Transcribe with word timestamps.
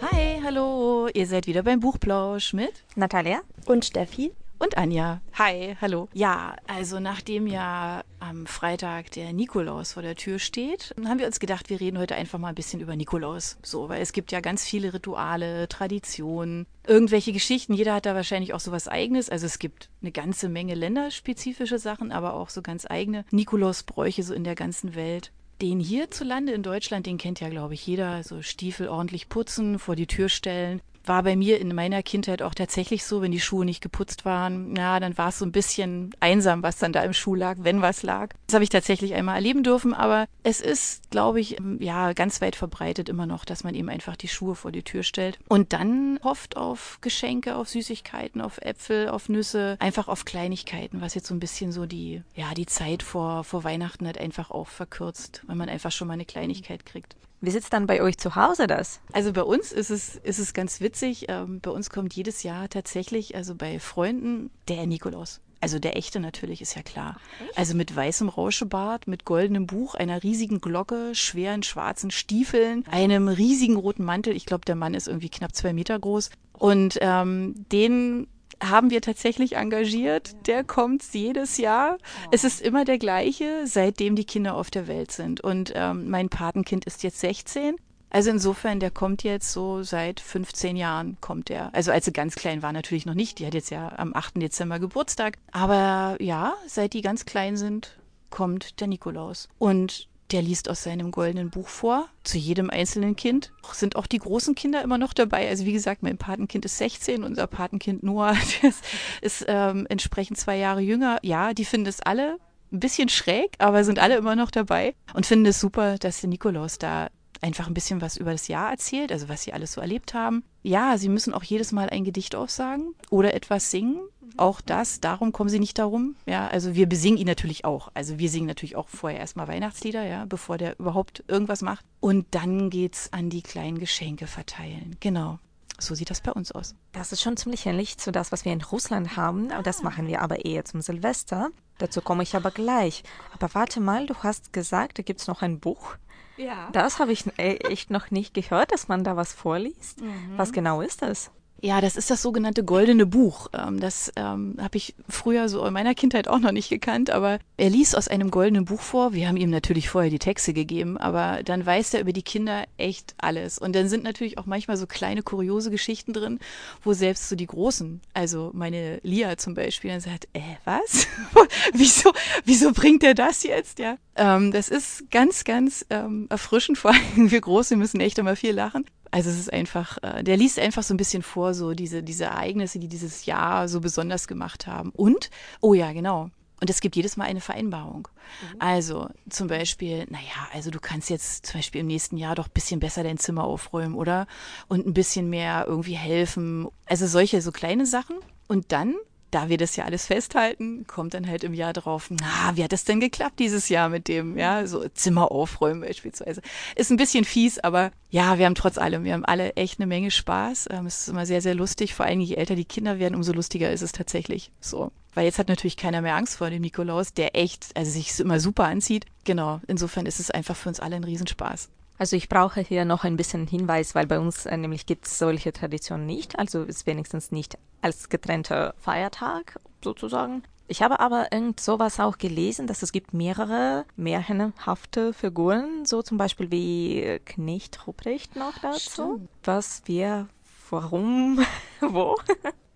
Hi, 0.00 0.40
hallo. 0.44 1.08
Ihr 1.12 1.26
seid 1.26 1.48
wieder 1.48 1.64
beim 1.64 1.80
Buchplausch 1.80 2.52
mit 2.52 2.84
Natalia 2.94 3.40
und 3.66 3.84
Steffi 3.84 4.32
und 4.60 4.76
Anja. 4.76 5.20
Hi, 5.32 5.76
hallo. 5.80 6.08
Ja, 6.12 6.54
also 6.66 7.00
nachdem 7.00 7.46
ja 7.46 8.02
am 8.20 8.46
Freitag 8.46 9.10
der 9.12 9.32
Nikolaus 9.32 9.94
vor 9.94 10.02
der 10.02 10.14
Tür 10.14 10.38
steht, 10.38 10.94
haben 11.04 11.18
wir 11.18 11.26
uns 11.26 11.40
gedacht, 11.40 11.70
wir 11.70 11.80
reden 11.80 11.98
heute 11.98 12.14
einfach 12.14 12.38
mal 12.38 12.50
ein 12.50 12.54
bisschen 12.54 12.80
über 12.80 12.94
Nikolaus. 12.94 13.56
So, 13.62 13.88
weil 13.88 14.02
es 14.02 14.12
gibt 14.12 14.32
ja 14.32 14.40
ganz 14.40 14.64
viele 14.64 14.92
Rituale, 14.92 15.66
Traditionen, 15.68 16.66
irgendwelche 16.86 17.32
Geschichten. 17.32 17.72
Jeder 17.72 17.94
hat 17.94 18.06
da 18.06 18.14
wahrscheinlich 18.14 18.52
auch 18.52 18.60
so 18.60 18.70
was 18.70 18.86
eigenes. 18.86 19.30
Also 19.30 19.46
es 19.46 19.58
gibt 19.58 19.88
eine 20.02 20.12
ganze 20.12 20.48
Menge 20.48 20.74
länderspezifische 20.74 21.78
Sachen, 21.78 22.12
aber 22.12 22.34
auch 22.34 22.50
so 22.50 22.60
ganz 22.60 22.86
eigene 22.88 23.24
Nikolausbräuche 23.30 24.22
so 24.22 24.34
in 24.34 24.44
der 24.44 24.54
ganzen 24.54 24.94
Welt. 24.94 25.32
Den 25.62 25.80
hierzulande 25.80 26.52
in 26.52 26.62
Deutschland, 26.62 27.04
den 27.06 27.18
kennt 27.18 27.40
ja, 27.40 27.48
glaube 27.48 27.74
ich, 27.74 27.86
jeder. 27.86 28.22
So 28.24 28.40
Stiefel 28.40 28.88
ordentlich 28.88 29.28
putzen, 29.28 29.78
vor 29.78 29.96
die 29.96 30.06
Tür 30.06 30.28
stellen, 30.30 30.80
war 31.04 31.22
bei 31.22 31.36
mir 31.36 31.60
in 31.60 31.74
meiner 31.74 32.02
Kindheit 32.02 32.42
auch 32.42 32.54
tatsächlich 32.54 33.04
so, 33.04 33.22
wenn 33.22 33.32
die 33.32 33.40
Schuhe 33.40 33.64
nicht 33.64 33.80
geputzt 33.80 34.24
waren, 34.24 34.74
ja, 34.76 35.00
dann 35.00 35.16
war 35.18 35.28
es 35.28 35.38
so 35.38 35.44
ein 35.44 35.52
bisschen 35.52 36.14
einsam, 36.20 36.62
was 36.62 36.78
dann 36.78 36.92
da 36.92 37.02
im 37.02 37.12
Schuh 37.12 37.34
lag, 37.34 37.58
wenn 37.60 37.82
was 37.82 38.02
lag. 38.02 38.34
Das 38.46 38.54
habe 38.54 38.64
ich 38.64 38.70
tatsächlich 38.70 39.14
einmal 39.14 39.36
erleben 39.36 39.62
dürfen, 39.62 39.94
aber 39.94 40.26
es 40.42 40.60
ist, 40.60 41.10
glaube 41.10 41.40
ich, 41.40 41.56
ja, 41.78 42.12
ganz 42.12 42.40
weit 42.40 42.56
verbreitet 42.56 43.08
immer 43.08 43.26
noch, 43.26 43.44
dass 43.44 43.64
man 43.64 43.74
eben 43.74 43.88
einfach 43.88 44.16
die 44.16 44.28
Schuhe 44.28 44.54
vor 44.54 44.72
die 44.72 44.82
Tür 44.82 45.02
stellt 45.02 45.38
und 45.48 45.72
dann 45.72 46.18
hofft 46.22 46.56
auf 46.56 46.98
Geschenke, 47.00 47.56
auf 47.56 47.68
Süßigkeiten, 47.68 48.40
auf 48.40 48.58
Äpfel, 48.58 49.08
auf 49.08 49.28
Nüsse, 49.28 49.76
einfach 49.80 50.08
auf 50.08 50.24
Kleinigkeiten, 50.24 51.00
was 51.00 51.14
jetzt 51.14 51.26
so 51.28 51.34
ein 51.34 51.40
bisschen 51.40 51.72
so 51.72 51.86
die, 51.86 52.22
ja, 52.34 52.54
die 52.54 52.66
Zeit 52.66 53.02
vor, 53.02 53.44
vor 53.44 53.64
Weihnachten 53.64 54.06
hat 54.06 54.18
einfach 54.18 54.50
auch 54.50 54.68
verkürzt, 54.68 55.42
weil 55.46 55.56
man 55.56 55.68
einfach 55.68 55.92
schon 55.92 56.08
mal 56.08 56.14
eine 56.14 56.24
Kleinigkeit 56.24 56.84
kriegt. 56.86 57.16
Wie 57.40 57.50
sitzt 57.50 57.72
dann 57.72 57.86
bei 57.86 58.02
euch 58.02 58.18
zu 58.18 58.36
Hause 58.36 58.66
das? 58.66 59.00
Also 59.12 59.32
bei 59.32 59.42
uns 59.42 59.72
ist 59.72 59.90
es, 59.90 60.16
ist 60.16 60.38
es 60.38 60.52
ganz 60.52 60.80
witzig. 60.80 61.26
Ähm, 61.28 61.60
bei 61.60 61.70
uns 61.70 61.88
kommt 61.88 62.14
jedes 62.14 62.42
Jahr 62.42 62.68
tatsächlich, 62.68 63.34
also 63.34 63.54
bei 63.54 63.80
Freunden, 63.80 64.50
der 64.68 64.86
Nikolaus. 64.86 65.40
Also 65.62 65.78
der 65.78 65.96
echte 65.96 66.20
natürlich, 66.20 66.62
ist 66.62 66.74
ja 66.74 66.82
klar. 66.82 67.16
Ach, 67.18 67.58
also 67.58 67.74
mit 67.74 67.94
weißem 67.94 68.28
Rauschebart, 68.28 69.06
mit 69.06 69.24
goldenem 69.24 69.66
Buch, 69.66 69.94
einer 69.94 70.22
riesigen 70.22 70.60
Glocke, 70.60 71.14
schweren 71.14 71.62
schwarzen 71.62 72.10
Stiefeln, 72.10 72.84
einem 72.90 73.28
riesigen 73.28 73.76
roten 73.76 74.04
Mantel. 74.04 74.34
Ich 74.34 74.46
glaube, 74.46 74.64
der 74.64 74.76
Mann 74.76 74.94
ist 74.94 75.08
irgendwie 75.08 75.28
knapp 75.28 75.54
zwei 75.54 75.72
Meter 75.72 75.98
groß. 75.98 76.30
Und 76.52 76.98
ähm, 77.00 77.54
den 77.72 78.26
haben 78.62 78.90
wir 78.90 79.00
tatsächlich 79.00 79.56
engagiert. 79.56 80.46
Der 80.46 80.64
kommt 80.64 81.02
jedes 81.12 81.56
Jahr. 81.56 81.98
Es 82.30 82.44
ist 82.44 82.60
immer 82.60 82.84
der 82.84 82.98
gleiche, 82.98 83.66
seitdem 83.66 84.16
die 84.16 84.24
Kinder 84.24 84.54
auf 84.54 84.70
der 84.70 84.86
Welt 84.86 85.12
sind. 85.12 85.40
Und 85.40 85.72
ähm, 85.74 86.10
mein 86.10 86.28
Patenkind 86.28 86.84
ist 86.84 87.02
jetzt 87.02 87.20
16. 87.20 87.76
Also 88.10 88.30
insofern, 88.30 88.80
der 88.80 88.90
kommt 88.90 89.22
jetzt 89.22 89.52
so 89.52 89.84
seit 89.84 90.18
15 90.18 90.76
Jahren 90.76 91.16
kommt 91.20 91.48
er. 91.48 91.72
Also 91.74 91.92
als 91.92 92.04
sie 92.04 92.12
ganz 92.12 92.34
klein 92.34 92.60
war 92.60 92.72
natürlich 92.72 93.06
noch 93.06 93.14
nicht. 93.14 93.38
Die 93.38 93.46
hat 93.46 93.54
jetzt 93.54 93.70
ja 93.70 93.92
am 93.96 94.14
8. 94.14 94.42
Dezember 94.42 94.80
Geburtstag. 94.80 95.38
Aber 95.52 96.16
ja, 96.20 96.54
seit 96.66 96.92
die 96.92 97.02
ganz 97.02 97.24
klein 97.24 97.56
sind, 97.56 97.98
kommt 98.28 98.80
der 98.80 98.88
Nikolaus. 98.88 99.48
Und 99.58 100.08
der 100.32 100.42
liest 100.42 100.68
aus 100.68 100.82
seinem 100.82 101.10
goldenen 101.10 101.50
Buch 101.50 101.68
vor, 101.68 102.08
zu 102.24 102.38
jedem 102.38 102.70
einzelnen 102.70 103.16
Kind. 103.16 103.52
Sind 103.72 103.96
auch 103.96 104.06
die 104.06 104.18
großen 104.18 104.54
Kinder 104.54 104.82
immer 104.82 104.98
noch 104.98 105.12
dabei. 105.12 105.48
Also 105.48 105.64
wie 105.64 105.72
gesagt, 105.72 106.02
mein 106.02 106.18
Patenkind 106.18 106.64
ist 106.64 106.78
16, 106.78 107.24
unser 107.24 107.46
Patenkind 107.46 108.02
Noah 108.02 108.36
ist, 108.62 108.84
ist 109.20 109.44
ähm, 109.48 109.86
entsprechend 109.88 110.38
zwei 110.38 110.56
Jahre 110.56 110.80
jünger. 110.80 111.18
Ja, 111.22 111.54
die 111.54 111.64
finden 111.64 111.88
es 111.88 112.00
alle 112.00 112.38
ein 112.72 112.80
bisschen 112.80 113.08
schräg, 113.08 113.56
aber 113.58 113.84
sind 113.84 113.98
alle 113.98 114.16
immer 114.16 114.36
noch 114.36 114.50
dabei 114.50 114.94
und 115.14 115.26
finden 115.26 115.46
es 115.46 115.60
super, 115.60 115.98
dass 115.98 116.20
der 116.20 116.30
Nikolaus 116.30 116.78
da 116.78 117.08
einfach 117.40 117.66
ein 117.66 117.74
bisschen 117.74 118.00
was 118.00 118.16
über 118.16 118.32
das 118.32 118.48
Jahr 118.48 118.70
erzählt, 118.70 119.12
also 119.12 119.28
was 119.28 119.42
sie 119.42 119.52
alles 119.52 119.72
so 119.72 119.80
erlebt 119.80 120.14
haben. 120.14 120.44
Ja, 120.62 120.98
sie 120.98 121.08
müssen 121.08 121.34
auch 121.34 121.42
jedes 121.42 121.72
Mal 121.72 121.88
ein 121.90 122.04
Gedicht 122.04 122.34
aufsagen 122.34 122.94
oder 123.10 123.34
etwas 123.34 123.70
singen. 123.70 124.00
Auch 124.36 124.60
das, 124.60 125.00
darum 125.00 125.32
kommen 125.32 125.50
sie 125.50 125.58
nicht 125.58 125.78
darum. 125.78 126.14
Ja, 126.26 126.46
also 126.48 126.74
wir 126.74 126.88
besingen 126.88 127.18
ihn 127.18 127.26
natürlich 127.26 127.64
auch. 127.64 127.90
Also 127.94 128.18
wir 128.18 128.30
singen 128.30 128.46
natürlich 128.46 128.76
auch 128.76 128.88
vorher 128.88 129.18
erstmal 129.18 129.48
Weihnachtslieder, 129.48 130.04
ja, 130.04 130.24
bevor 130.24 130.56
der 130.56 130.78
überhaupt 130.78 131.24
irgendwas 131.28 131.62
macht. 131.62 131.84
Und 131.98 132.26
dann 132.30 132.70
geht's 132.70 133.12
an 133.12 133.28
die 133.28 133.42
kleinen 133.42 133.78
Geschenke 133.78 134.26
verteilen. 134.26 134.96
Genau. 135.00 135.38
So 135.78 135.94
sieht 135.94 136.10
das 136.10 136.20
bei 136.20 136.32
uns 136.32 136.52
aus. 136.52 136.74
Das 136.92 137.10
ist 137.10 137.22
schon 137.22 137.36
ziemlich 137.36 137.64
ähnlich 137.66 137.96
zu 137.98 138.12
das, 138.12 138.32
was 138.32 138.44
wir 138.44 138.52
in 138.52 138.62
Russland 138.62 139.16
haben. 139.16 139.50
Ah. 139.50 139.62
Das 139.62 139.82
machen 139.82 140.06
wir 140.06 140.20
aber 140.20 140.44
eher 140.44 140.64
zum 140.64 140.82
Silvester. 140.82 141.50
Dazu 141.78 142.02
komme 142.02 142.22
ich 142.22 142.36
aber 142.36 142.50
gleich. 142.50 143.02
Aber 143.32 143.54
warte 143.54 143.80
mal, 143.80 144.06
du 144.06 144.14
hast 144.16 144.52
gesagt, 144.52 144.98
da 144.98 145.02
gibt 145.02 145.20
es 145.20 145.26
noch 145.26 145.40
ein 145.40 145.58
Buch. 145.58 145.96
Ja. 146.40 146.70
Das 146.72 146.98
habe 146.98 147.12
ich 147.12 147.26
e-, 147.38 147.56
echt 147.68 147.90
noch 147.90 148.10
nicht 148.10 148.34
gehört, 148.34 148.72
dass 148.72 148.88
man 148.88 149.04
da 149.04 149.16
was 149.16 149.32
vorliest. 149.32 150.00
Mhm. 150.00 150.32
Was 150.36 150.52
genau 150.52 150.80
ist 150.80 151.02
das? 151.02 151.30
Ja, 151.62 151.82
das 151.82 151.96
ist 151.96 152.10
das 152.10 152.22
sogenannte 152.22 152.64
goldene 152.64 153.04
Buch. 153.04 153.48
Ähm, 153.52 153.80
das 153.80 154.10
ähm, 154.16 154.56
habe 154.58 154.78
ich 154.78 154.94
früher 155.08 155.48
so 155.50 155.64
in 155.66 155.74
meiner 155.74 155.94
Kindheit 155.94 156.26
auch 156.26 156.38
noch 156.38 156.52
nicht 156.52 156.70
gekannt, 156.70 157.10
aber 157.10 157.38
er 157.58 157.68
liest 157.68 157.96
aus 157.96 158.08
einem 158.08 158.30
goldenen 158.30 158.64
Buch 158.64 158.80
vor. 158.80 159.12
Wir 159.12 159.28
haben 159.28 159.36
ihm 159.36 159.50
natürlich 159.50 159.90
vorher 159.90 160.10
die 160.10 160.18
Texte 160.18 160.54
gegeben, 160.54 160.96
aber 160.96 161.42
dann 161.44 161.64
weiß 161.64 161.94
er 161.94 162.00
über 162.00 162.14
die 162.14 162.22
Kinder 162.22 162.64
echt 162.78 163.14
alles. 163.18 163.58
Und 163.58 163.74
dann 163.74 163.90
sind 163.90 164.04
natürlich 164.04 164.38
auch 164.38 164.46
manchmal 164.46 164.78
so 164.78 164.86
kleine 164.86 165.22
kuriose 165.22 165.70
Geschichten 165.70 166.14
drin, 166.14 166.38
wo 166.82 166.94
selbst 166.94 167.28
so 167.28 167.36
die 167.36 167.46
Großen, 167.46 168.00
also 168.14 168.50
meine 168.54 169.00
Lia 169.02 169.36
zum 169.36 169.52
Beispiel, 169.54 169.90
dann 169.90 170.00
sagt, 170.00 170.28
äh, 170.32 170.40
was? 170.64 171.06
wieso, 171.74 172.12
wieso 172.46 172.72
bringt 172.72 173.04
er 173.04 173.14
das 173.14 173.42
jetzt? 173.42 173.78
Ja, 173.78 173.98
ähm, 174.16 174.50
das 174.50 174.70
ist 174.70 175.10
ganz, 175.10 175.44
ganz 175.44 175.84
ähm, 175.90 176.26
erfrischend, 176.30 176.78
vor 176.78 176.92
allem 176.92 177.30
wir 177.30 177.40
Große 177.40 177.76
müssen 177.76 178.00
echt 178.00 178.18
immer 178.18 178.36
viel 178.36 178.52
lachen. 178.54 178.86
Also 179.10 179.30
es 179.30 179.38
ist 179.38 179.52
einfach, 179.52 179.98
äh, 180.02 180.22
der 180.22 180.36
liest 180.36 180.58
einfach 180.58 180.82
so 180.82 180.94
ein 180.94 180.96
bisschen 180.96 181.22
vor, 181.22 181.54
so 181.54 181.74
diese, 181.74 182.02
diese 182.02 182.24
Ereignisse, 182.24 182.78
die 182.78 182.88
dieses 182.88 183.26
Jahr 183.26 183.68
so 183.68 183.80
besonders 183.80 184.28
gemacht 184.28 184.66
haben. 184.66 184.90
Und, 184.90 185.30
oh 185.60 185.74
ja, 185.74 185.92
genau. 185.92 186.30
Und 186.60 186.68
es 186.68 186.80
gibt 186.80 186.94
jedes 186.94 187.16
Mal 187.16 187.24
eine 187.24 187.40
Vereinbarung. 187.40 188.06
Mhm. 188.52 188.56
Also 188.58 189.08
zum 189.30 189.48
Beispiel, 189.48 190.06
naja, 190.10 190.48
also 190.52 190.70
du 190.70 190.78
kannst 190.78 191.08
jetzt 191.08 191.46
zum 191.46 191.58
Beispiel 191.58 191.80
im 191.80 191.86
nächsten 191.86 192.18
Jahr 192.18 192.34
doch 192.34 192.48
ein 192.48 192.52
bisschen 192.52 192.80
besser 192.80 193.02
dein 193.02 193.18
Zimmer 193.18 193.44
aufräumen, 193.44 193.94
oder? 193.94 194.26
Und 194.68 194.86
ein 194.86 194.92
bisschen 194.92 195.30
mehr 195.30 195.64
irgendwie 195.66 195.96
helfen. 195.96 196.68
Also 196.84 197.06
solche 197.06 197.40
so 197.40 197.50
kleine 197.50 197.86
Sachen. 197.86 198.16
Und 198.46 198.72
dann 198.72 198.94
da 199.30 199.48
wir 199.48 199.58
das 199.58 199.76
ja 199.76 199.84
alles 199.84 200.06
festhalten, 200.06 200.86
kommt 200.86 201.14
dann 201.14 201.26
halt 201.26 201.44
im 201.44 201.54
Jahr 201.54 201.72
drauf, 201.72 202.08
na, 202.10 202.56
wie 202.56 202.64
hat 202.64 202.72
das 202.72 202.84
denn 202.84 203.00
geklappt 203.00 203.38
dieses 203.38 203.68
Jahr 203.68 203.88
mit 203.88 204.08
dem, 204.08 204.36
ja, 204.36 204.66
so 204.66 204.86
Zimmer 204.88 205.30
aufräumen 205.30 205.80
beispielsweise. 205.80 206.42
Ist 206.76 206.90
ein 206.90 206.96
bisschen 206.96 207.24
fies, 207.24 207.58
aber 207.58 207.92
ja, 208.10 208.38
wir 208.38 208.46
haben 208.46 208.54
trotz 208.54 208.78
allem, 208.78 209.04
wir 209.04 209.12
haben 209.12 209.24
alle 209.24 209.54
echt 209.54 209.78
eine 209.78 209.86
Menge 209.86 210.10
Spaß. 210.10 210.68
Ähm, 210.70 210.86
es 210.86 211.00
ist 211.00 211.08
immer 211.08 211.26
sehr, 211.26 211.42
sehr 211.42 211.54
lustig. 211.54 211.94
Vor 211.94 212.06
allem, 212.06 212.20
je 212.20 212.34
älter 212.34 212.56
die 212.56 212.64
Kinder 212.64 212.98
werden, 212.98 213.14
umso 213.14 213.32
lustiger 213.32 213.70
ist 213.70 213.82
es 213.82 213.92
tatsächlich 213.92 214.50
so. 214.60 214.90
Weil 215.14 215.24
jetzt 215.24 215.38
hat 215.38 215.48
natürlich 215.48 215.76
keiner 215.76 216.02
mehr 216.02 216.16
Angst 216.16 216.36
vor 216.36 216.50
dem 216.50 216.62
Nikolaus, 216.62 217.12
der 217.12 217.36
echt, 217.36 217.68
also 217.74 217.90
sich 217.90 218.18
immer 218.20 218.40
super 218.40 218.64
anzieht. 218.64 219.06
Genau, 219.24 219.60
insofern 219.66 220.06
ist 220.06 220.20
es 220.20 220.30
einfach 220.30 220.56
für 220.56 220.68
uns 220.68 220.80
alle 220.80 220.96
ein 220.96 221.04
Riesenspaß. 221.04 221.68
Also 222.00 222.16
ich 222.16 222.30
brauche 222.30 222.62
hier 222.62 222.86
noch 222.86 223.04
ein 223.04 223.18
bisschen 223.18 223.46
Hinweis, 223.46 223.94
weil 223.94 224.06
bei 224.06 224.18
uns 224.18 224.46
äh, 224.46 224.56
nämlich 224.56 224.86
gibt 224.86 225.04
es 225.04 225.18
solche 225.18 225.52
Traditionen 225.52 226.06
nicht, 226.06 226.38
also 226.38 226.62
ist 226.62 226.86
wenigstens 226.86 227.30
nicht 227.30 227.58
als 227.82 228.08
getrennter 228.08 228.72
Feiertag 228.78 229.60
sozusagen. 229.84 230.42
Ich 230.66 230.82
habe 230.82 230.98
aber 230.98 231.30
irgend 231.30 231.60
sowas 231.60 232.00
auch 232.00 232.16
gelesen, 232.16 232.66
dass 232.66 232.80
es 232.82 232.92
gibt 232.92 233.12
mehrere 233.12 233.84
märchenhafte 233.96 235.12
Figuren, 235.12 235.84
so 235.84 236.00
zum 236.00 236.16
Beispiel 236.16 236.50
wie 236.50 237.20
Knecht 237.26 237.86
Ruprecht 237.86 238.34
noch 238.34 238.56
dazu. 238.62 238.78
Stimmt. 239.18 239.28
Was 239.44 239.82
wir, 239.84 240.26
warum, 240.70 241.44
wo? 241.82 242.16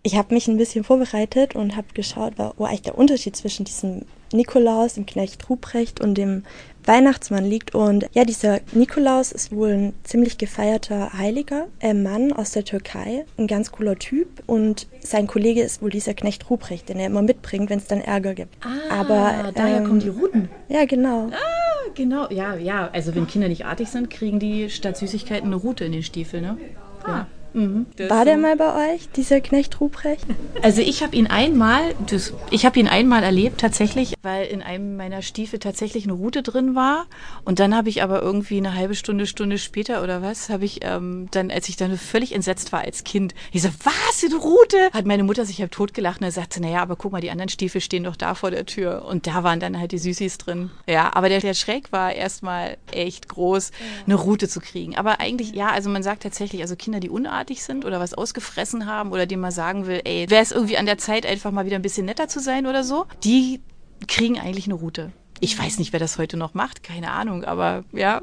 Ich 0.06 0.16
habe 0.16 0.34
mich 0.34 0.48
ein 0.48 0.58
bisschen 0.58 0.84
vorbereitet 0.84 1.56
und 1.56 1.76
habe 1.76 1.86
geschaut, 1.94 2.34
wo 2.36 2.66
eigentlich 2.66 2.82
der 2.82 2.98
Unterschied 2.98 3.34
zwischen 3.36 3.64
diesem 3.64 4.02
Nikolaus, 4.32 4.94
dem 4.94 5.06
Knecht 5.06 5.48
Ruprecht 5.48 5.98
und 5.98 6.16
dem 6.16 6.42
Weihnachtsmann 6.84 7.46
liegt. 7.46 7.74
Und 7.74 8.06
ja, 8.12 8.26
dieser 8.26 8.60
Nikolaus 8.72 9.32
ist 9.32 9.50
wohl 9.50 9.70
ein 9.70 9.92
ziemlich 10.02 10.36
gefeierter 10.36 11.14
heiliger 11.14 11.68
äh, 11.80 11.94
Mann 11.94 12.34
aus 12.34 12.50
der 12.50 12.66
Türkei, 12.66 13.24
ein 13.38 13.46
ganz 13.46 13.72
cooler 13.72 13.98
Typ. 13.98 14.42
Und 14.46 14.88
sein 15.00 15.26
Kollege 15.26 15.62
ist 15.62 15.80
wohl 15.80 15.88
dieser 15.88 16.12
Knecht 16.12 16.50
Ruprecht, 16.50 16.90
den 16.90 16.98
er 16.98 17.06
immer 17.06 17.22
mitbringt, 17.22 17.70
wenn 17.70 17.78
es 17.78 17.86
dann 17.86 18.02
Ärger 18.02 18.34
gibt. 18.34 18.54
Ah, 18.62 19.00
Aber 19.00 19.52
daher 19.54 19.78
ähm, 19.78 19.84
kommen 19.86 20.00
die 20.00 20.10
Ruten. 20.10 20.50
Ja, 20.68 20.84
genau. 20.84 21.30
Ah, 21.32 21.90
genau. 21.94 22.28
Ja, 22.28 22.56
ja. 22.56 22.90
Also 22.92 23.14
wenn 23.14 23.26
Kinder 23.26 23.48
nicht 23.48 23.64
artig 23.64 23.88
sind, 23.88 24.10
kriegen 24.10 24.38
die 24.38 24.68
statt 24.68 24.98
Süßigkeiten 24.98 25.46
eine 25.46 25.56
Rute 25.56 25.86
in 25.86 25.92
den 25.92 26.02
Stiefel, 26.02 26.42
ne? 26.42 26.58
Ah. 27.04 27.24
Mhm. 27.54 27.86
War 28.08 28.24
der 28.24 28.36
mal 28.36 28.56
bei 28.56 28.94
euch, 28.94 29.08
dieser 29.10 29.40
Knecht 29.40 29.80
Ruprecht? 29.80 30.26
Also 30.62 30.80
ich 30.80 31.02
habe 31.02 31.14
ihn 31.14 31.28
einmal, 31.28 31.94
das, 32.06 32.32
ich 32.50 32.66
habe 32.66 32.80
ihn 32.80 32.88
einmal 32.88 33.22
erlebt 33.22 33.60
tatsächlich, 33.60 34.14
weil 34.22 34.46
in 34.46 34.60
einem 34.60 34.96
meiner 34.96 35.22
Stiefel 35.22 35.60
tatsächlich 35.60 36.04
eine 36.04 36.14
Rute 36.14 36.42
drin 36.42 36.74
war. 36.74 37.06
Und 37.44 37.60
dann 37.60 37.74
habe 37.76 37.88
ich 37.88 38.02
aber 38.02 38.22
irgendwie 38.22 38.58
eine 38.58 38.74
halbe 38.74 38.94
Stunde, 38.94 39.26
Stunde 39.26 39.58
später 39.58 40.02
oder 40.02 40.20
was, 40.20 40.50
habe 40.50 40.64
ich 40.64 40.80
ähm, 40.82 41.28
dann, 41.30 41.50
als 41.50 41.68
ich 41.68 41.76
dann 41.76 41.96
völlig 41.96 42.34
entsetzt 42.34 42.72
war 42.72 42.80
als 42.80 43.04
Kind, 43.04 43.34
ich 43.52 43.62
so, 43.62 43.68
was, 43.84 44.24
eine 44.24 44.34
Rute? 44.34 44.90
Hat 44.92 45.06
meine 45.06 45.22
Mutter 45.22 45.44
sich 45.44 45.60
halb 45.60 45.70
totgelacht 45.70 46.20
und 46.20 46.24
er 46.24 46.32
sagte, 46.32 46.60
naja, 46.60 46.82
aber 46.82 46.96
guck 46.96 47.12
mal, 47.12 47.20
die 47.20 47.30
anderen 47.30 47.48
Stiefel 47.48 47.80
stehen 47.80 48.04
doch 48.04 48.16
da 48.16 48.34
vor 48.34 48.50
der 48.50 48.66
Tür. 48.66 49.04
Und 49.08 49.26
da 49.26 49.44
waren 49.44 49.60
dann 49.60 49.78
halt 49.78 49.92
die 49.92 49.98
Süßis 49.98 50.38
drin. 50.38 50.70
Ja, 50.88 51.14
aber 51.14 51.28
der, 51.28 51.40
der 51.40 51.54
Schreck 51.54 51.92
war 51.92 52.12
erstmal 52.12 52.78
echt 52.90 53.28
groß, 53.28 53.70
eine 54.06 54.14
Rute 54.16 54.48
zu 54.48 54.60
kriegen. 54.60 54.96
Aber 54.96 55.20
eigentlich, 55.20 55.52
ja, 55.52 55.68
also 55.68 55.88
man 55.90 56.02
sagt 56.02 56.24
tatsächlich, 56.24 56.62
also 56.62 56.74
Kinder, 56.74 57.00
die 57.00 57.10
unartig 57.44 57.62
sind 57.62 57.84
oder 57.84 58.00
was 58.00 58.14
ausgefressen 58.14 58.86
haben 58.86 59.12
oder 59.12 59.26
denen 59.26 59.42
man 59.42 59.50
sagen 59.50 59.86
will, 59.86 60.00
ey, 60.04 60.30
wäre 60.30 60.42
es 60.42 60.50
irgendwie 60.50 60.78
an 60.78 60.86
der 60.86 60.98
Zeit, 60.98 61.26
einfach 61.26 61.50
mal 61.50 61.66
wieder 61.66 61.76
ein 61.76 61.82
bisschen 61.82 62.06
netter 62.06 62.26
zu 62.26 62.40
sein 62.40 62.66
oder 62.66 62.82
so, 62.84 63.06
die 63.22 63.60
kriegen 64.08 64.38
eigentlich 64.38 64.66
eine 64.66 64.74
Rute. 64.74 65.12
Ich 65.40 65.58
weiß 65.58 65.78
nicht, 65.78 65.92
wer 65.92 66.00
das 66.00 66.16
heute 66.16 66.38
noch 66.38 66.54
macht, 66.54 66.82
keine 66.82 67.10
Ahnung, 67.10 67.44
aber 67.44 67.84
ja. 67.92 68.22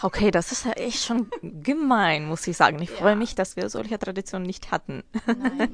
Okay, 0.00 0.30
das 0.30 0.52
ist 0.52 0.64
ja 0.64 0.72
echt 0.72 1.04
schon 1.04 1.28
gemein, 1.42 2.26
muss 2.26 2.46
ich 2.46 2.56
sagen. 2.56 2.80
Ich 2.80 2.90
ja. 2.90 2.96
freue 2.96 3.16
mich, 3.16 3.34
dass 3.34 3.56
wir 3.56 3.68
solche 3.68 3.98
Traditionen 3.98 4.46
nicht 4.46 4.70
hatten. 4.70 5.02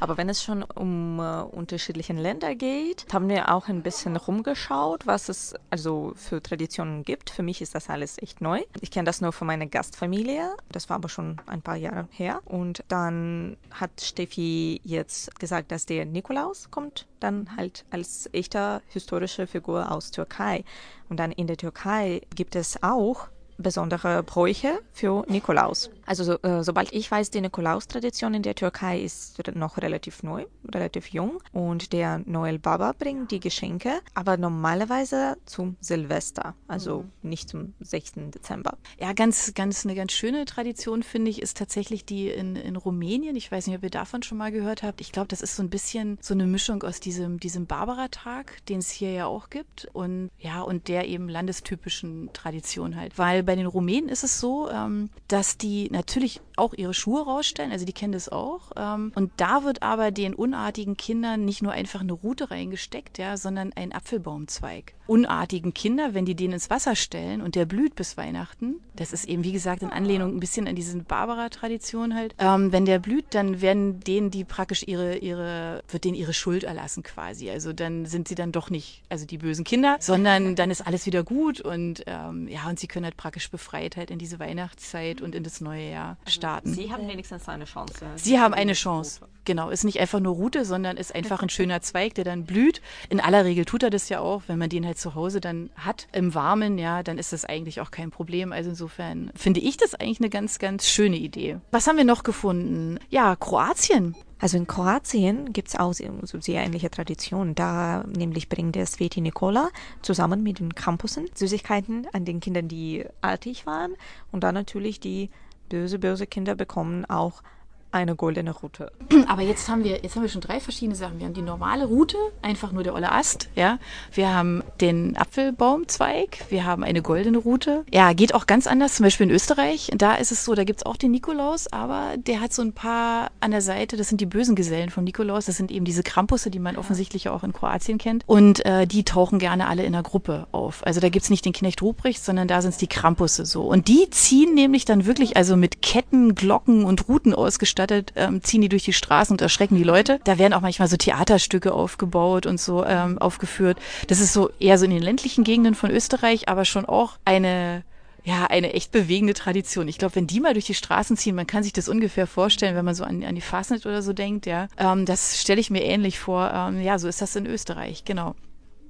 Aber 0.00 0.16
wenn 0.16 0.28
es 0.28 0.42
schon 0.42 0.62
um 0.62 1.20
äh, 1.20 1.42
unterschiedliche 1.42 2.12
Länder 2.12 2.54
geht, 2.56 3.06
haben 3.12 3.28
wir 3.28 3.54
auch 3.54 3.68
ein 3.68 3.82
bisschen 3.82 4.16
rumgeschaut, 4.16 5.06
was 5.06 5.28
es 5.28 5.54
also 5.70 6.12
für 6.16 6.42
Traditionen 6.42 7.04
gibt. 7.04 7.30
Für 7.30 7.44
mich 7.44 7.62
ist 7.62 7.74
das 7.74 7.88
alles 7.88 8.18
echt 8.20 8.40
neu. 8.40 8.60
Ich 8.80 8.90
kenne 8.90 9.04
das 9.04 9.20
nur 9.20 9.32
von 9.32 9.46
meiner 9.46 9.66
Gastfamilie. 9.66 10.50
Das 10.72 10.88
war 10.88 10.96
aber 10.96 11.08
schon 11.08 11.40
ein 11.46 11.62
paar 11.62 11.76
Jahre 11.76 12.08
her. 12.10 12.40
Und 12.46 12.82
dann 12.88 13.56
hat 13.70 14.00
Steffi 14.00 14.80
jetzt 14.84 15.38
gesagt, 15.38 15.70
dass 15.70 15.86
der 15.86 16.06
Nikolaus 16.06 16.70
kommt 16.70 17.06
dann 17.20 17.56
halt 17.56 17.84
als 17.90 18.28
echter 18.32 18.82
historische 18.88 19.46
Figur 19.46 19.92
aus 19.92 20.10
Türkei. 20.10 20.64
Und 21.08 21.18
dann 21.18 21.30
in 21.30 21.46
der 21.46 21.56
Türkei 21.56 22.22
gibt 22.34 22.56
es 22.56 22.82
auch 22.82 23.28
besondere 23.60 24.22
Bräuche 24.22 24.80
für 24.92 25.24
Nikolaus. 25.28 25.90
Also 26.10 26.24
so, 26.24 26.42
äh, 26.42 26.64
sobald 26.64 26.92
ich 26.92 27.08
weiß, 27.08 27.30
die 27.30 27.40
Nikolaustradition 27.40 28.34
in 28.34 28.42
der 28.42 28.56
Türkei 28.56 29.00
ist 29.00 29.40
noch 29.54 29.78
relativ 29.78 30.24
neu, 30.24 30.46
relativ 30.66 31.06
jung 31.06 31.40
und 31.52 31.92
der 31.92 32.18
Noel 32.26 32.58
Baba 32.58 32.90
bringt 32.98 33.30
die 33.30 33.38
Geschenke, 33.38 34.00
aber 34.12 34.36
normalerweise 34.36 35.36
zum 35.46 35.76
Silvester, 35.80 36.56
also 36.66 37.02
mhm. 37.22 37.30
nicht 37.30 37.48
zum 37.48 37.74
6. 37.78 38.14
Dezember. 38.34 38.76
Ja, 38.98 39.12
ganz, 39.12 39.54
ganz 39.54 39.86
eine 39.86 39.94
ganz 39.94 40.10
schöne 40.10 40.46
Tradition 40.46 41.04
finde 41.04 41.30
ich 41.30 41.40
ist 41.40 41.56
tatsächlich 41.56 42.04
die 42.04 42.28
in, 42.28 42.56
in 42.56 42.74
Rumänien. 42.74 43.36
Ich 43.36 43.52
weiß 43.52 43.68
nicht, 43.68 43.76
ob 43.76 43.84
ihr 43.84 43.90
davon 43.90 44.24
schon 44.24 44.38
mal 44.38 44.50
gehört 44.50 44.82
habt. 44.82 45.00
Ich 45.00 45.12
glaube, 45.12 45.28
das 45.28 45.42
ist 45.42 45.54
so 45.54 45.62
ein 45.62 45.70
bisschen 45.70 46.18
so 46.20 46.34
eine 46.34 46.48
Mischung 46.48 46.82
aus 46.82 46.98
diesem, 46.98 47.38
diesem 47.38 47.66
Barbara-Tag, 47.66 48.66
den 48.66 48.80
es 48.80 48.90
hier 48.90 49.12
ja 49.12 49.26
auch 49.26 49.48
gibt 49.48 49.86
und 49.92 50.30
ja, 50.40 50.60
und 50.60 50.88
der 50.88 51.06
eben 51.06 51.28
landestypischen 51.28 52.30
Tradition 52.32 52.96
halt. 52.96 53.16
Weil 53.16 53.44
bei 53.44 53.54
den 53.54 53.66
Rumänen 53.66 54.08
ist 54.08 54.24
es 54.24 54.40
so, 54.40 54.68
ähm, 54.70 55.10
dass 55.28 55.56
die 55.56 55.88
natürlich 56.00 56.40
auch 56.56 56.72
ihre 56.74 56.94
Schuhe 56.94 57.22
rausstellen, 57.22 57.72
also 57.72 57.84
die 57.84 57.92
kennen 57.92 58.12
das 58.12 58.28
auch. 58.28 58.72
Ähm, 58.76 59.12
und 59.14 59.32
da 59.36 59.64
wird 59.64 59.82
aber 59.82 60.10
den 60.10 60.34
unartigen 60.34 60.96
Kindern 60.96 61.44
nicht 61.44 61.62
nur 61.62 61.72
einfach 61.72 62.00
eine 62.00 62.12
Rute 62.12 62.50
reingesteckt, 62.50 63.18
ja, 63.18 63.36
sondern 63.36 63.72
ein 63.74 63.92
Apfelbaumzweig. 63.92 64.94
Unartigen 65.06 65.74
Kinder, 65.74 66.14
wenn 66.14 66.24
die 66.24 66.36
den 66.36 66.52
ins 66.52 66.70
Wasser 66.70 66.96
stellen 66.96 67.42
und 67.42 67.54
der 67.54 67.66
blüht 67.66 67.96
bis 67.96 68.16
Weihnachten, 68.16 68.76
das 68.94 69.12
ist 69.12 69.26
eben 69.26 69.44
wie 69.44 69.52
gesagt 69.52 69.82
in 69.82 69.90
Anlehnung 69.90 70.36
ein 70.36 70.40
bisschen 70.40 70.68
an 70.68 70.76
diese 70.76 70.96
Barbara-Tradition 70.98 72.14
halt. 72.14 72.34
Ähm, 72.38 72.70
wenn 72.70 72.84
der 72.84 72.98
blüht, 72.98 73.26
dann 73.30 73.60
werden 73.60 74.00
denen 74.00 74.30
die 74.30 74.44
praktisch 74.44 74.84
ihre 74.86 75.16
ihre 75.16 75.82
wird 75.88 76.04
denen 76.04 76.14
ihre 76.14 76.32
Schuld 76.32 76.64
erlassen 76.64 77.02
quasi. 77.02 77.50
Also 77.50 77.72
dann 77.72 78.06
sind 78.06 78.28
sie 78.28 78.34
dann 78.34 78.52
doch 78.52 78.70
nicht 78.70 79.02
also 79.08 79.26
die 79.26 79.38
bösen 79.38 79.64
Kinder, 79.64 79.96
sondern 80.00 80.54
dann 80.54 80.70
ist 80.70 80.86
alles 80.86 81.06
wieder 81.06 81.24
gut 81.24 81.60
und 81.60 82.04
ähm, 82.06 82.46
ja 82.46 82.68
und 82.68 82.78
sie 82.78 82.86
können 82.86 83.04
halt 83.04 83.16
praktisch 83.16 83.50
Befreitheit 83.50 84.10
in 84.10 84.18
diese 84.18 84.38
Weihnachtszeit 84.38 85.20
und 85.20 85.34
in 85.34 85.42
das 85.42 85.60
neue 85.60 85.89
Also 85.96 86.12
starten. 86.26 86.72
Sie 86.72 86.92
haben 86.92 87.08
wenigstens 87.08 87.48
eine 87.48 87.64
Chance. 87.64 88.06
Sie 88.16 88.38
haben 88.38 88.54
eine 88.54 88.74
Chance. 88.74 89.20
Genau, 89.44 89.70
ist 89.70 89.84
nicht 89.84 90.00
einfach 90.00 90.20
nur 90.20 90.34
Rute, 90.34 90.64
sondern 90.64 90.96
ist 90.96 91.14
einfach 91.14 91.42
ein 91.42 91.48
schöner 91.48 91.80
Zweig, 91.80 92.14
der 92.14 92.24
dann 92.24 92.44
blüht. 92.44 92.82
In 93.08 93.20
aller 93.20 93.44
Regel 93.44 93.64
tut 93.64 93.82
er 93.82 93.90
das 93.90 94.08
ja 94.08 94.20
auch, 94.20 94.42
wenn 94.46 94.58
man 94.58 94.68
den 94.68 94.86
halt 94.86 94.98
zu 94.98 95.14
Hause 95.14 95.40
dann 95.40 95.70
hat 95.76 96.06
im 96.12 96.34
Warmen, 96.34 96.78
ja, 96.78 97.02
dann 97.02 97.18
ist 97.18 97.32
das 97.32 97.44
eigentlich 97.44 97.80
auch 97.80 97.90
kein 97.90 98.10
Problem. 98.10 98.52
Also 98.52 98.70
insofern 98.70 99.32
finde 99.34 99.60
ich 99.60 99.76
das 99.76 99.94
eigentlich 99.94 100.20
eine 100.20 100.30
ganz, 100.30 100.58
ganz 100.58 100.86
schöne 100.86 101.16
Idee. 101.16 101.58
Was 101.70 101.86
haben 101.86 101.96
wir 101.96 102.04
noch 102.04 102.22
gefunden? 102.22 102.98
Ja, 103.08 103.34
Kroatien. 103.34 104.14
Also 104.40 104.56
in 104.56 104.66
Kroatien 104.66 105.52
gibt 105.52 105.68
es 105.68 105.76
auch 105.76 105.92
so 105.92 106.40
sehr 106.40 106.62
ähnliche 106.62 106.90
Traditionen. 106.90 107.54
Da 107.54 108.04
nämlich 108.06 108.48
bringt 108.48 108.74
der 108.74 108.86
Sveti 108.86 109.20
Nikola 109.20 109.68
zusammen 110.00 110.42
mit 110.42 110.60
den 110.60 110.74
Campussen 110.74 111.26
Süßigkeiten 111.34 112.06
an 112.12 112.24
den 112.24 112.40
Kindern, 112.40 112.68
die 112.68 113.04
artig 113.20 113.66
waren. 113.66 113.94
Und 114.32 114.42
dann 114.44 114.54
natürlich 114.54 114.98
die 114.98 115.30
böse, 115.70 115.98
böse 115.98 116.26
Kinder 116.26 116.54
bekommen 116.54 117.06
auch 117.06 117.42
eine 117.92 118.14
goldene 118.14 118.52
Route. 118.52 118.92
Aber 119.26 119.42
jetzt 119.42 119.68
haben 119.68 119.84
wir, 119.84 120.02
jetzt 120.02 120.14
haben 120.14 120.22
wir 120.22 120.28
schon 120.28 120.40
drei 120.40 120.60
verschiedene 120.60 120.94
Sachen. 120.94 121.18
Wir 121.18 121.26
haben 121.26 121.34
die 121.34 121.42
normale 121.42 121.86
Route, 121.86 122.16
einfach 122.42 122.72
nur 122.72 122.82
der 122.82 122.94
olle 122.94 123.12
Ast, 123.12 123.48
ja. 123.56 123.78
Wir 124.12 124.32
haben 124.32 124.62
den 124.80 125.16
Apfelbaumzweig, 125.16 126.46
wir 126.50 126.64
haben 126.64 126.84
eine 126.84 127.02
goldene 127.02 127.38
Route. 127.38 127.84
Ja, 127.92 128.12
geht 128.12 128.34
auch 128.34 128.46
ganz 128.46 128.66
anders, 128.66 128.94
zum 128.94 129.04
Beispiel 129.04 129.26
in 129.26 129.32
Österreich. 129.32 129.90
Da 129.96 130.14
ist 130.14 130.30
es 130.30 130.44
so, 130.44 130.54
da 130.54 130.64
gibt 130.64 130.80
es 130.80 130.86
auch 130.86 130.96
den 130.96 131.10
Nikolaus, 131.10 131.72
aber 131.72 132.14
der 132.16 132.40
hat 132.40 132.52
so 132.52 132.62
ein 132.62 132.72
paar 132.72 133.30
an 133.40 133.50
der 133.50 133.62
Seite, 133.62 133.96
das 133.96 134.08
sind 134.08 134.20
die 134.20 134.26
bösen 134.26 134.54
Gesellen 134.54 134.90
vom 134.90 135.04
Nikolaus, 135.04 135.46
das 135.46 135.56
sind 135.56 135.70
eben 135.72 135.84
diese 135.84 136.02
Krampusse, 136.02 136.50
die 136.50 136.60
man 136.60 136.76
offensichtlich 136.76 137.28
auch 137.28 137.42
in 137.42 137.52
Kroatien 137.52 137.98
kennt. 137.98 138.22
Und 138.26 138.64
äh, 138.64 138.86
die 138.86 139.04
tauchen 139.04 139.38
gerne 139.38 139.66
alle 139.66 139.84
in 139.84 139.92
der 139.92 140.02
Gruppe 140.02 140.46
auf. 140.52 140.86
Also 140.86 141.00
da 141.00 141.08
gibt 141.08 141.24
es 141.24 141.30
nicht 141.30 141.44
den 141.44 141.52
Knecht 141.52 141.82
Ruprecht, 141.82 142.24
sondern 142.24 142.46
da 142.46 142.62
sind 142.62 142.70
es 142.70 142.76
die 142.76 142.86
Krampusse 142.86 143.46
so. 143.46 143.62
Und 143.62 143.88
die 143.88 144.08
ziehen 144.10 144.54
nämlich 144.54 144.84
dann 144.84 145.06
wirklich, 145.06 145.36
also 145.36 145.56
mit 145.56 145.82
Ketten, 145.82 146.34
Glocken 146.34 146.84
und 146.84 147.08
Routen 147.08 147.34
ausgestattet 147.34 147.79
ausgestattet, 147.80 148.12
ähm, 148.16 148.42
ziehen 148.42 148.60
die 148.60 148.68
durch 148.68 148.84
die 148.84 148.92
Straßen 148.92 149.34
und 149.34 149.40
erschrecken 149.40 149.76
die 149.76 149.84
Leute. 149.84 150.20
Da 150.24 150.38
werden 150.38 150.52
auch 150.52 150.60
manchmal 150.60 150.88
so 150.88 150.96
Theaterstücke 150.96 151.72
aufgebaut 151.72 152.46
und 152.46 152.60
so 152.60 152.84
ähm, 152.84 153.18
aufgeführt. 153.18 153.78
Das 154.08 154.20
ist 154.20 154.32
so 154.32 154.50
eher 154.58 154.78
so 154.78 154.84
in 154.84 154.90
den 154.90 155.02
ländlichen 155.02 155.44
Gegenden 155.44 155.74
von 155.74 155.90
Österreich, 155.90 156.48
aber 156.48 156.64
schon 156.64 156.84
auch 156.84 157.18
eine 157.24 157.82
ja, 158.22 158.44
eine 158.44 158.74
echt 158.74 158.92
bewegende 158.92 159.32
Tradition. 159.32 159.88
Ich 159.88 159.96
glaube, 159.96 160.14
wenn 160.14 160.26
die 160.26 160.40
mal 160.40 160.52
durch 160.52 160.66
die 160.66 160.74
Straßen 160.74 161.16
ziehen, 161.16 161.34
man 161.34 161.46
kann 161.46 161.62
sich 161.62 161.72
das 161.72 161.88
ungefähr 161.88 162.26
vorstellen, 162.26 162.76
wenn 162.76 162.84
man 162.84 162.94
so 162.94 163.02
an, 163.02 163.24
an 163.24 163.34
die 163.34 163.40
Fastnet 163.40 163.86
oder 163.86 164.02
so 164.02 164.12
denkt, 164.12 164.44
ja. 164.44 164.68
Ähm, 164.76 165.06
das 165.06 165.40
stelle 165.40 165.58
ich 165.58 165.70
mir 165.70 165.82
ähnlich 165.82 166.18
vor. 166.18 166.52
Ähm, 166.52 166.82
ja, 166.82 166.98
so 166.98 167.08
ist 167.08 167.22
das 167.22 167.34
in 167.34 167.46
Österreich, 167.46 168.04
genau. 168.04 168.34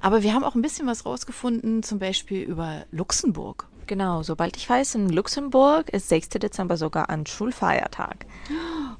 Aber 0.00 0.24
wir 0.24 0.34
haben 0.34 0.42
auch 0.42 0.56
ein 0.56 0.62
bisschen 0.62 0.88
was 0.88 1.06
rausgefunden, 1.06 1.84
zum 1.84 2.00
Beispiel 2.00 2.42
über 2.42 2.86
Luxemburg. 2.90 3.68
Genau, 3.90 4.22
sobald 4.22 4.56
ich 4.56 4.70
weiß, 4.70 4.94
in 4.94 5.08
Luxemburg 5.08 5.90
ist 5.90 6.08
6. 6.08 6.28
Dezember 6.30 6.76
sogar 6.76 7.10
ein 7.10 7.26
Schulfeiertag. 7.26 8.24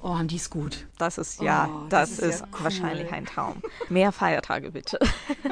Oh, 0.03 0.17
haben 0.17 0.29
die 0.29 0.37
es 0.37 0.49
gut. 0.49 0.87
Das 0.97 1.19
ist 1.19 1.43
ja, 1.43 1.69
oh, 1.69 1.87
das, 1.91 2.17
das, 2.17 2.19
ist, 2.19 2.35
ist 2.35 2.41
ja 2.41 2.47
cool. 2.53 2.65
wahrscheinlich 2.65 3.13
ein 3.13 3.27
Traum. 3.27 3.63
Mehr 3.91 4.13
Feiertage 4.13 4.71
bitte. 4.71 4.99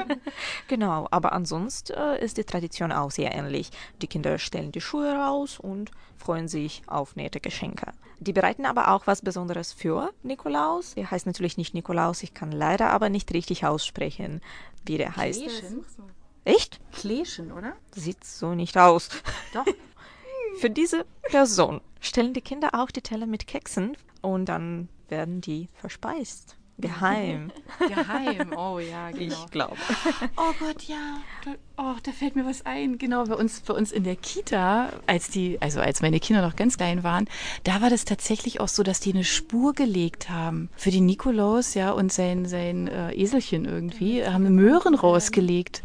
genau, 0.67 1.07
aber 1.11 1.33
ansonsten 1.33 1.93
äh, 1.93 2.23
ist 2.23 2.37
die 2.37 2.43
Tradition 2.43 2.91
auch 2.91 3.11
sehr 3.11 3.33
ähnlich. 3.33 3.69
Die 4.01 4.07
Kinder 4.07 4.39
stellen 4.39 4.71
die 4.71 4.81
Schuhe 4.81 5.13
raus 5.13 5.59
und 5.59 5.91
freuen 6.17 6.47
sich 6.47 6.81
auf 6.87 7.15
nette 7.15 7.39
Geschenke. 7.39 7.91
Die 8.19 8.33
bereiten 8.33 8.65
aber 8.65 8.89
auch 8.89 9.05
was 9.05 9.21
Besonderes 9.21 9.71
für 9.71 10.11
Nikolaus. 10.23 10.95
Der 10.95 11.11
heißt 11.11 11.27
natürlich 11.27 11.57
nicht 11.57 11.75
Nikolaus, 11.75 12.23
ich 12.23 12.33
kann 12.33 12.51
leider 12.51 12.89
aber 12.89 13.09
nicht 13.09 13.31
richtig 13.33 13.65
aussprechen, 13.65 14.41
wie 14.85 14.97
der 14.97 15.15
heißt. 15.15 15.43
Kleschen? 15.43 15.85
Echt? 16.43 16.79
Kleschen, 16.91 17.51
oder? 17.51 17.73
Sieht 17.95 18.23
so 18.23 18.55
nicht 18.55 18.77
aus. 18.77 19.09
Doch. 19.53 19.65
Für 20.59 20.69
diese 20.71 21.05
Person 21.21 21.79
stellen 22.01 22.33
die 22.33 22.41
Kinder 22.41 22.71
auch 22.73 22.89
die 22.89 23.01
Teller 23.01 23.27
mit 23.27 23.45
Keksen 23.45 23.95
und 24.21 24.45
dann 24.45 24.89
werden 25.07 25.41
die 25.41 25.69
verspeist. 25.73 26.57
Geheim. 26.77 27.51
Geheim, 27.79 28.53
oh 28.55 28.79
ja, 28.79 29.11
genau. 29.11 29.43
Ich 29.45 29.51
glaube. 29.51 29.75
Oh 30.37 30.53
Gott, 30.59 30.83
ja. 30.83 31.17
Oh, 31.81 31.95
da 32.03 32.11
fällt 32.11 32.35
mir 32.35 32.45
was 32.45 32.65
ein. 32.65 32.97
Genau, 32.97 33.23
bei 33.23 33.35
uns, 33.35 33.61
bei 33.61 33.73
uns 33.73 33.93
in 33.93 34.03
der 34.03 34.17
Kita, 34.17 34.89
als 35.07 35.29
die, 35.29 35.61
also 35.61 35.79
als 35.79 36.01
meine 36.01 36.19
Kinder 36.19 36.41
noch 36.41 36.57
ganz 36.57 36.75
klein 36.75 37.05
waren, 37.05 37.29
da 37.63 37.81
war 37.81 37.89
das 37.89 38.03
tatsächlich 38.03 38.59
auch 38.59 38.67
so, 38.67 38.83
dass 38.83 38.99
die 38.99 39.13
eine 39.13 39.23
Spur 39.23 39.71
gelegt 39.71 40.29
haben 40.29 40.67
für 40.75 40.91
den 40.91 41.05
Nikolaus, 41.05 41.75
ja, 41.75 41.91
und 41.91 42.11
sein, 42.11 42.43
sein 42.43 42.89
äh, 42.89 43.13
Eselchen 43.13 43.63
irgendwie, 43.63 44.25
haben 44.25 44.53
Möhren 44.55 44.93
rausgelegt. 44.93 45.81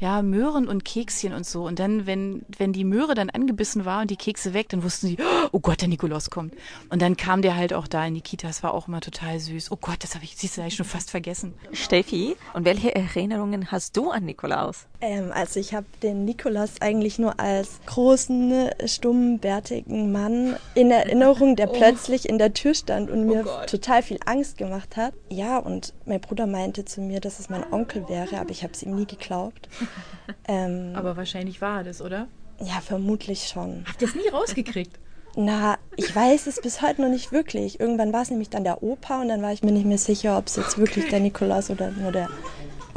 Ja, 0.00 0.22
Möhren 0.22 0.68
und 0.68 0.84
Kekschen 0.84 1.32
und 1.32 1.44
so. 1.44 1.66
Und 1.66 1.80
dann, 1.80 2.06
wenn, 2.06 2.42
wenn 2.56 2.72
die 2.72 2.84
Möhre 2.84 3.14
dann 3.14 3.30
angebissen 3.30 3.84
war 3.84 4.02
und 4.02 4.10
die 4.10 4.16
Kekse 4.16 4.54
weg, 4.54 4.68
dann 4.68 4.84
wussten 4.84 5.08
sie, 5.08 5.16
oh 5.50 5.58
Gott, 5.58 5.80
der 5.80 5.88
Nikolaus 5.88 6.30
kommt. 6.30 6.54
Und 6.88 7.02
dann 7.02 7.16
kam 7.16 7.42
der 7.42 7.56
halt 7.56 7.72
auch 7.72 7.88
da 7.88 8.06
in 8.06 8.14
die 8.14 8.20
Kita. 8.20 8.46
Das 8.46 8.62
war 8.62 8.74
auch 8.74 8.86
immer 8.86 9.00
total 9.00 9.40
süß. 9.40 9.72
Oh 9.72 9.76
Gott, 9.76 10.04
das 10.04 10.14
habe 10.14 10.24
ich, 10.24 10.36
siehst 10.36 10.56
du, 10.56 10.60
habe 10.60 10.68
ich 10.68 10.76
schon 10.76 10.86
fast 10.86 11.10
vergessen. 11.10 11.54
Steffi, 11.72 12.36
und 12.54 12.64
welche 12.64 12.94
Erinnerungen 12.94 13.72
hast 13.72 13.96
du 13.96 14.10
an 14.10 14.24
Nikolaus? 14.24 14.86
Ähm, 15.00 15.32
Also 15.38 15.60
ich 15.60 15.72
habe 15.72 15.86
den 16.02 16.24
Nikolaus 16.24 16.80
eigentlich 16.80 17.20
nur 17.20 17.38
als 17.38 17.78
großen, 17.86 18.70
stummen, 18.86 19.38
bärtigen 19.38 20.10
Mann 20.10 20.56
in 20.74 20.90
Erinnerung, 20.90 21.54
der 21.54 21.70
oh. 21.70 21.74
plötzlich 21.74 22.28
in 22.28 22.38
der 22.38 22.54
Tür 22.54 22.74
stand 22.74 23.08
und 23.08 23.20
oh 23.20 23.34
mir 23.34 23.42
Gott. 23.44 23.70
total 23.70 24.02
viel 24.02 24.18
Angst 24.26 24.58
gemacht 24.58 24.96
hat. 24.96 25.14
Ja, 25.28 25.58
und 25.58 25.94
mein 26.06 26.20
Bruder 26.20 26.48
meinte 26.48 26.84
zu 26.84 27.00
mir, 27.00 27.20
dass 27.20 27.38
es 27.38 27.50
mein 27.50 27.72
Onkel 27.72 28.08
wäre, 28.08 28.40
aber 28.40 28.50
ich 28.50 28.64
habe 28.64 28.72
es 28.72 28.82
ihm 28.82 28.96
nie 28.96 29.06
geglaubt. 29.06 29.68
ähm, 30.48 30.90
aber 30.96 31.16
wahrscheinlich 31.16 31.60
war 31.60 31.84
das, 31.84 32.02
oder? 32.02 32.26
Ja, 32.58 32.80
vermutlich 32.80 33.46
schon. 33.46 33.84
Habt 33.86 34.02
ihr 34.02 34.08
es 34.08 34.16
nie 34.16 34.26
rausgekriegt? 34.26 34.98
Na, 35.36 35.78
ich 35.94 36.16
weiß 36.16 36.48
es 36.48 36.60
bis 36.60 36.82
heute 36.82 37.00
noch 37.00 37.10
nicht 37.10 37.30
wirklich. 37.30 37.78
Irgendwann 37.78 38.12
war 38.12 38.22
es 38.22 38.30
nämlich 38.30 38.50
dann 38.50 38.64
der 38.64 38.82
Opa 38.82 39.20
und 39.20 39.28
dann 39.28 39.40
war 39.40 39.52
ich 39.52 39.62
mir 39.62 39.70
nicht 39.70 39.86
mehr 39.86 39.98
sicher, 39.98 40.36
ob 40.36 40.48
es 40.48 40.56
jetzt 40.56 40.72
okay. 40.72 40.80
wirklich 40.80 41.08
der 41.10 41.20
Nikolaus 41.20 41.70
oder 41.70 41.92
nur 41.92 42.10
der 42.10 42.28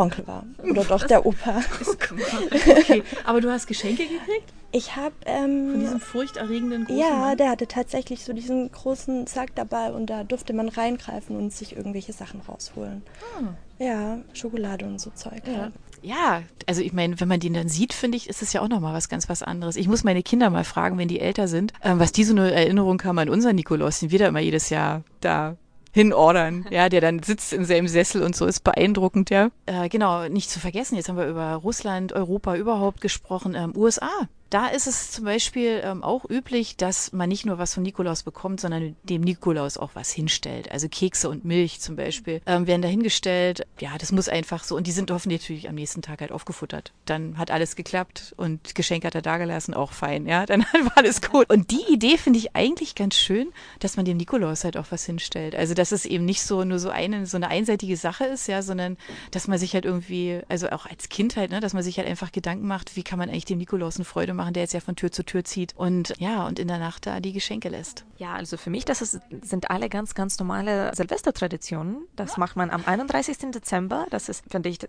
Onkel 0.02 0.28
war. 0.28 0.44
Oder 0.64 0.84
doch 0.84 1.06
der 1.06 1.26
Opa. 1.26 1.62
okay. 2.78 3.04
Aber 3.26 3.42
du 3.42 3.52
hast 3.52 3.68
Geschenke 3.68 4.04
gekriegt? 4.04 4.54
Ich 4.72 4.96
habe. 4.96 5.14
Ähm, 5.26 5.72
Von 5.72 5.80
diesem 5.82 6.00
furchterregenden 6.00 6.86
großen 6.86 7.00
Ja, 7.02 7.18
Mann? 7.18 7.38
der 7.38 7.50
hatte 7.50 7.68
tatsächlich 7.68 8.24
so 8.24 8.34
diesen 8.34 8.72
großen 8.72 9.28
Sack 9.28 9.56
dabei 9.56 9.92
und 9.92 10.10
da 10.10 10.24
durfte 10.24 10.54
man 10.54 10.70
reingreifen 10.70 11.36
und 11.36 11.54
sich 11.54 11.76
irgendwelche 11.76 12.14
Sachen 12.14 12.42
rausholen. 12.42 13.04
Ah. 13.38 13.54
Ja, 13.84 14.20
Schokolade 14.34 14.86
und 14.86 15.00
so 15.00 15.10
Zeug. 15.12 15.42
Ja. 15.46 15.58
Halt. 15.64 15.74
Ja, 16.04 16.42
also 16.68 16.82
ich 16.82 16.94
meine, 16.94 17.20
wenn 17.20 17.28
man 17.28 17.40
den 17.40 17.54
dann 17.54 17.70
sieht, 17.70 17.94
finde 17.94 18.18
ich, 18.18 18.28
ist 18.28 18.42
es 18.42 18.54
ja 18.54 18.62
auch 18.62 18.68
nochmal 18.68 18.94
was 18.94 19.08
ganz 19.08 19.30
was 19.30 19.44
anderes. 19.44 19.76
Ich 19.76 19.88
muss 19.88 20.04
meine 20.04 20.24
Kinder 20.24 20.50
mal 20.50 20.64
fragen, 20.64 20.98
wenn 20.98 21.08
die 21.08 21.20
älter 21.20 21.48
sind, 21.48 21.74
ähm, 21.84 22.00
was 22.00 22.12
die 22.12 22.24
so 22.24 22.34
eine 22.34 22.52
Erinnerung 22.52 23.04
haben 23.04 23.20
an 23.20 23.30
unseren 23.30 23.56
Nikolaus, 23.56 24.00
den 24.00 24.10
wir 24.10 24.18
da 24.18 24.28
immer 24.28 24.40
jedes 24.40 24.70
Jahr 24.70 25.04
da 25.20 25.58
hinordern, 25.92 26.66
ja, 26.70 26.90
der 26.90 27.02
dann 27.02 27.22
sitzt 27.22 27.54
in 27.54 27.66
seinem 27.66 27.88
Sessel 27.88 28.24
und 28.24 28.36
so 28.36 28.46
ist 28.46 28.64
beeindruckend, 28.64 29.30
ja. 29.30 29.50
Äh, 29.66 29.90
genau, 29.90 30.28
nicht 30.28 30.50
zu 30.50 30.60
vergessen, 30.60 30.96
jetzt 30.96 31.10
haben 31.10 31.18
wir 31.18 31.28
über 31.28 31.56
Russland, 31.56 32.14
Europa 32.14 32.56
überhaupt 32.56 33.02
gesprochen, 33.02 33.56
ähm, 33.56 33.74
USA. 33.76 34.10
Da 34.52 34.68
ist 34.68 34.86
es 34.86 35.12
zum 35.12 35.24
Beispiel 35.24 35.82
ähm, 35.82 36.04
auch 36.04 36.30
üblich, 36.30 36.76
dass 36.76 37.14
man 37.14 37.30
nicht 37.30 37.46
nur 37.46 37.58
was 37.58 37.74
von 37.74 37.84
Nikolaus 37.84 38.24
bekommt, 38.24 38.60
sondern 38.60 38.98
dem 39.04 39.22
Nikolaus 39.22 39.78
auch 39.78 39.92
was 39.94 40.12
hinstellt. 40.12 40.70
Also 40.74 40.90
Kekse 40.90 41.30
und 41.30 41.46
Milch 41.46 41.80
zum 41.80 41.96
Beispiel 41.96 42.42
ähm, 42.46 42.68
werden 42.68 42.82
da 42.82 42.90
hingestellt. 42.90 43.66
Ja, 43.80 43.98
das 43.98 44.12
muss 44.12 44.28
einfach 44.28 44.66
so. 44.66 44.76
Und 44.76 44.88
die 44.88 44.92
sind 44.92 45.10
hoffentlich 45.10 45.42
natürlich 45.42 45.70
am 45.70 45.76
nächsten 45.76 46.02
Tag 46.02 46.20
halt 46.20 46.34
aufgefuttert. 46.34 46.92
Dann 47.06 47.38
hat 47.38 47.50
alles 47.50 47.78
geklappt 47.78 48.34
und 48.36 48.76
Geschenk 48.76 49.06
hat 49.06 49.16
er 49.16 49.22
dagelassen, 49.22 49.74
auch 49.74 49.94
fein. 49.94 50.26
Ja, 50.26 50.46
dann 50.46 50.64
war 50.64 50.98
alles 50.98 51.22
gut. 51.22 51.50
Und 51.50 51.72
die 51.72 51.86
Idee 51.90 52.18
finde 52.18 52.40
ich 52.40 52.54
eigentlich 52.54 52.96
ganz 52.96 53.16
schön, 53.16 53.54
dass 53.80 53.96
man 53.96 54.04
dem 54.04 54.18
Nikolaus 54.18 54.66
halt 54.66 54.76
auch 54.76 54.88
was 54.90 55.06
hinstellt. 55.06 55.56
Also 55.56 55.76
dass 55.76 55.94
es 55.94 56.06
eben 56.06 56.26
nicht 56.26 56.42
so 56.42 56.66
nur 56.66 56.80
so 56.80 56.90
eine 56.90 57.26
so 57.26 57.38
eine 57.38 57.48
einseitige 57.48 57.96
Sache 57.96 58.26
ist, 58.26 58.48
ja, 58.48 58.62
sondern 58.62 58.98
dass 59.32 59.48
man 59.48 59.58
sich 59.58 59.76
halt 59.76 59.86
irgendwie, 59.86 60.42
also 60.50 60.70
auch 60.72 60.88
als 60.88 61.08
Kind 61.08 61.38
halt, 61.38 61.52
ne, 61.52 61.62
dass 61.62 61.74
man 61.74 61.84
sich 61.84 61.98
halt 61.98 62.10
einfach 62.10 62.34
Gedanken 62.34 62.68
macht, 62.68 62.98
wie 62.98 63.04
kann 63.04 63.18
man 63.18 63.30
eigentlich 63.30 63.46
dem 63.46 63.58
Nikolaus 63.58 63.96
eine 63.96 64.04
Freude 64.04 64.34
machen 64.34 64.41
machen, 64.42 64.54
der 64.54 64.64
jetzt 64.64 64.74
ja 64.74 64.80
von 64.80 64.96
Tür 64.96 65.12
zu 65.12 65.24
Tür 65.24 65.44
zieht 65.44 65.76
und 65.78 66.14
ja, 66.18 66.48
und 66.48 66.58
in 66.58 66.68
der 66.68 66.80
Nacht 66.80 67.06
da 67.06 67.20
die 67.20 67.32
Geschenke 67.32 67.70
lässt. 67.70 68.06
Ja, 68.18 68.34
also 68.34 68.58
für 68.58 68.72
mich, 68.72 68.86
das 68.86 69.02
ist, 69.02 69.20
sind 69.42 69.70
alle 69.70 69.88
ganz, 69.88 70.16
ganz 70.16 70.40
normale 70.40 70.92
Silvestertraditionen. 70.96 72.08
Das 72.16 72.38
macht 72.38 72.56
man 72.56 72.72
am 72.72 72.84
31. 72.86 73.52
Dezember. 73.52 74.08
Das 74.10 74.30
ist, 74.30 74.44
finde 74.50 74.70
ich, 74.70 74.80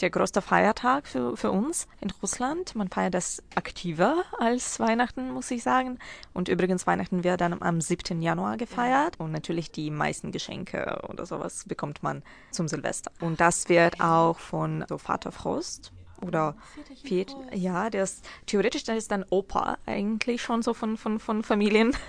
der 0.00 0.10
größte 0.10 0.40
Feiertag 0.40 1.06
für, 1.08 1.36
für 1.36 1.50
uns 1.50 1.88
in 2.00 2.10
Russland. 2.22 2.76
Man 2.76 2.88
feiert 2.88 3.14
das 3.14 3.42
aktiver 3.56 4.22
als 4.38 4.78
Weihnachten, 4.78 5.32
muss 5.32 5.50
ich 5.50 5.62
sagen. 5.62 5.98
Und 6.32 6.48
übrigens, 6.48 6.86
Weihnachten 6.86 7.24
wird 7.24 7.40
dann 7.40 7.60
am 7.60 7.80
7. 7.80 8.22
Januar 8.22 8.56
gefeiert. 8.56 9.18
Und 9.18 9.32
natürlich 9.32 9.72
die 9.72 9.90
meisten 9.90 10.30
Geschenke 10.30 11.02
oder 11.08 11.26
sowas 11.26 11.64
bekommt 11.66 12.02
man 12.02 12.22
zum 12.52 12.68
Silvester. 12.68 13.10
Und 13.20 13.40
das 13.40 13.68
wird 13.68 14.00
auch 14.00 14.38
von 14.38 14.84
so 14.88 14.98
Vater 14.98 15.32
Frost 15.32 15.92
oder 16.22 16.56
Väter, 17.04 17.36
ja, 17.54 17.88
ist 17.88 18.24
theoretisch 18.46 18.84
der 18.84 18.96
ist 18.96 19.10
dann 19.10 19.24
Opa 19.30 19.78
eigentlich 19.86 20.42
schon 20.42 20.62
so 20.62 20.74
von, 20.74 20.96
von, 20.96 21.18
von 21.18 21.42
Familienverzeichnis. 21.42 22.02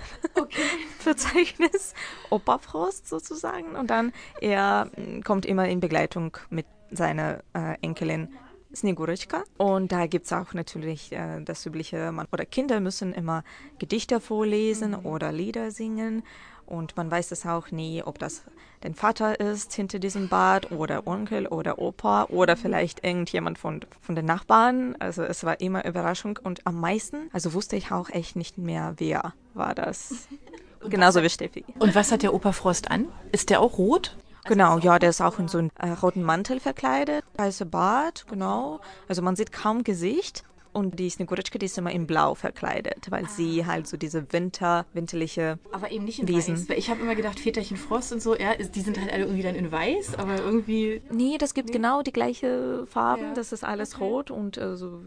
Okay. 1.94 2.30
Opa 2.30 2.58
Frost 2.58 3.08
sozusagen. 3.08 3.76
Und 3.76 3.90
dann 3.90 4.12
er 4.40 4.90
mm, 4.96 5.20
kommt 5.22 5.46
immer 5.46 5.68
in 5.68 5.80
Begleitung 5.80 6.36
mit 6.50 6.66
seiner 6.90 7.42
äh, 7.54 7.76
Enkelin 7.82 8.28
Snegurechka. 8.74 9.44
Und 9.56 9.92
da 9.92 10.06
gibt 10.06 10.26
es 10.26 10.32
auch 10.32 10.52
natürlich 10.52 11.12
äh, 11.12 11.40
das 11.42 11.64
übliche, 11.66 12.12
man, 12.12 12.26
oder 12.32 12.44
Kinder 12.44 12.80
müssen 12.80 13.12
immer 13.12 13.44
Gedichte 13.78 14.20
vorlesen 14.20 14.92
mhm. 14.92 15.06
oder 15.06 15.32
Lieder 15.32 15.70
singen. 15.70 16.22
Und 16.66 16.96
man 16.96 17.10
weiß 17.10 17.32
es 17.32 17.46
auch 17.46 17.70
nie, 17.70 18.02
ob 18.02 18.18
das 18.18 18.42
dein 18.80 18.94
Vater 18.94 19.40
ist 19.40 19.72
hinter 19.72 19.98
diesem 19.98 20.28
Bad 20.28 20.70
oder 20.70 21.06
Onkel 21.06 21.46
oder 21.46 21.78
Opa 21.78 22.24
oder 22.24 22.56
vielleicht 22.56 23.04
irgendjemand 23.04 23.58
von, 23.58 23.80
von 24.00 24.14
den 24.14 24.26
Nachbarn. 24.26 24.94
Also 24.98 25.22
es 25.22 25.44
war 25.44 25.60
immer 25.60 25.84
Überraschung 25.84 26.38
und 26.42 26.66
am 26.66 26.80
meisten, 26.80 27.30
also 27.32 27.54
wusste 27.54 27.76
ich 27.76 27.90
auch 27.90 28.10
echt 28.10 28.36
nicht 28.36 28.58
mehr, 28.58 28.94
wer 28.98 29.32
war 29.54 29.74
das. 29.74 30.28
Genauso 30.88 31.22
wie 31.22 31.30
Steffi. 31.30 31.64
Und 31.78 31.94
was 31.94 32.12
hat 32.12 32.22
der 32.22 32.34
Opa 32.34 32.52
Frost 32.52 32.90
an? 32.90 33.06
Ist 33.32 33.48
der 33.48 33.60
auch 33.60 33.78
rot? 33.78 34.16
Genau, 34.44 34.78
ja, 34.78 34.98
der 34.98 35.08
ist 35.08 35.22
auch 35.22 35.38
in 35.38 35.48
so 35.48 35.56
einen 35.56 35.70
äh, 35.78 35.88
roten 35.88 36.22
Mantel 36.22 36.60
verkleidet, 36.60 37.24
weißer 37.36 37.64
Bart, 37.64 38.26
genau. 38.28 38.80
Also 39.08 39.22
man 39.22 39.36
sieht 39.36 39.52
kaum 39.52 39.84
Gesicht. 39.84 40.44
Und 40.74 40.98
die 40.98 41.08
Snegureczka, 41.08 41.58
die 41.58 41.66
ist 41.66 41.78
immer 41.78 41.92
in 41.92 42.06
Blau 42.06 42.34
verkleidet, 42.34 43.10
weil 43.10 43.24
ah. 43.24 43.28
sie 43.28 43.64
halt 43.64 43.86
so 43.86 43.96
diese 43.96 44.32
Winter, 44.32 44.86
winterliche 44.92 45.58
Aber 45.70 45.92
eben 45.92 46.04
nicht 46.04 46.18
in 46.18 46.26
Wesen. 46.26 46.56
Weiß. 46.68 46.76
Ich 46.76 46.90
habe 46.90 47.00
immer 47.00 47.14
gedacht, 47.14 47.38
Väterchen 47.38 47.76
Frost 47.76 48.12
und 48.12 48.20
so, 48.20 48.36
ja, 48.36 48.54
die 48.56 48.80
sind 48.80 49.00
halt 49.00 49.12
alle 49.12 49.22
irgendwie 49.22 49.42
dann 49.42 49.54
in 49.54 49.70
Weiß, 49.70 50.18
aber 50.18 50.36
irgendwie... 50.36 51.00
Nee, 51.10 51.38
das 51.38 51.54
gibt 51.54 51.68
nee. 51.68 51.74
genau 51.74 52.02
die 52.02 52.12
gleiche 52.12 52.86
Farben. 52.88 53.22
Ja. 53.22 53.34
Das 53.34 53.52
ist 53.52 53.64
alles 53.64 53.94
okay. 53.94 54.04
rot 54.04 54.30
und 54.32 54.58
äh, 54.58 54.76
so 54.76 55.00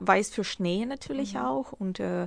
weiß 0.00 0.30
für 0.30 0.42
Schnee 0.42 0.86
natürlich 0.86 1.34
mhm. 1.34 1.40
auch. 1.40 1.72
Und 1.72 2.00
äh, 2.00 2.26